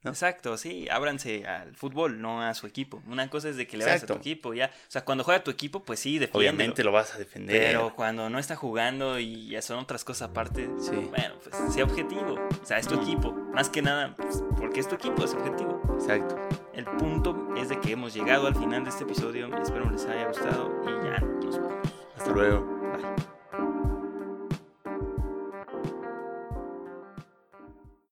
¿No? 0.03 0.11
Exacto, 0.11 0.57
sí, 0.57 0.87
ábranse 0.89 1.45
al 1.45 1.75
fútbol, 1.75 2.21
no 2.21 2.41
a 2.41 2.53
su 2.53 2.67
equipo. 2.67 3.01
Una 3.07 3.29
cosa 3.29 3.49
es 3.49 3.57
de 3.57 3.67
que 3.67 3.77
le 3.77 3.85
vayas 3.85 4.03
a 4.03 4.07
tu 4.07 4.13
equipo, 4.13 4.53
ya. 4.53 4.67
O 4.67 4.91
sea, 4.91 5.03
cuando 5.03 5.23
juega 5.23 5.43
tu 5.43 5.51
equipo, 5.51 5.83
pues 5.83 5.99
sí, 5.99 6.19
defiéndelo. 6.19 6.39
Obviamente 6.39 6.83
lo 6.83 6.91
vas 6.91 7.13
a 7.15 7.17
defender. 7.17 7.61
Pero 7.71 7.93
cuando 7.95 8.29
no 8.29 8.39
está 8.39 8.55
jugando 8.55 9.19
y 9.19 9.47
ya 9.49 9.61
son 9.61 9.79
otras 9.79 10.03
cosas 10.05 10.29
aparte, 10.29 10.69
Sí. 10.79 10.91
bueno, 11.09 11.35
pues 11.43 11.73
sea 11.73 11.83
objetivo. 11.83 12.35
O 12.61 12.65
sea, 12.65 12.77
es 12.79 12.87
tu 12.87 12.95
equipo. 12.95 13.31
Más 13.53 13.69
que 13.69 13.81
nada, 13.81 14.15
pues, 14.15 14.43
porque 14.57 14.79
es 14.79 14.87
tu 14.87 14.95
equipo, 14.95 15.23
es 15.23 15.33
objetivo. 15.33 15.81
Exacto. 15.99 16.37
el 16.73 16.85
punto 16.85 17.53
es 17.57 17.67
de 17.67 17.77
que 17.81 17.91
hemos 17.91 18.13
llegado 18.13 18.47
al 18.47 18.55
final 18.55 18.85
de 18.85 18.89
este 18.89 19.03
episodio. 19.03 19.53
Espero 19.61 19.89
les 19.91 20.05
haya 20.05 20.27
gustado 20.27 20.71
y 20.85 21.05
ya 21.05 21.19
nos 21.19 21.57
vamos. 21.59 21.73
Hasta 22.15 22.31
luego. 22.31 22.78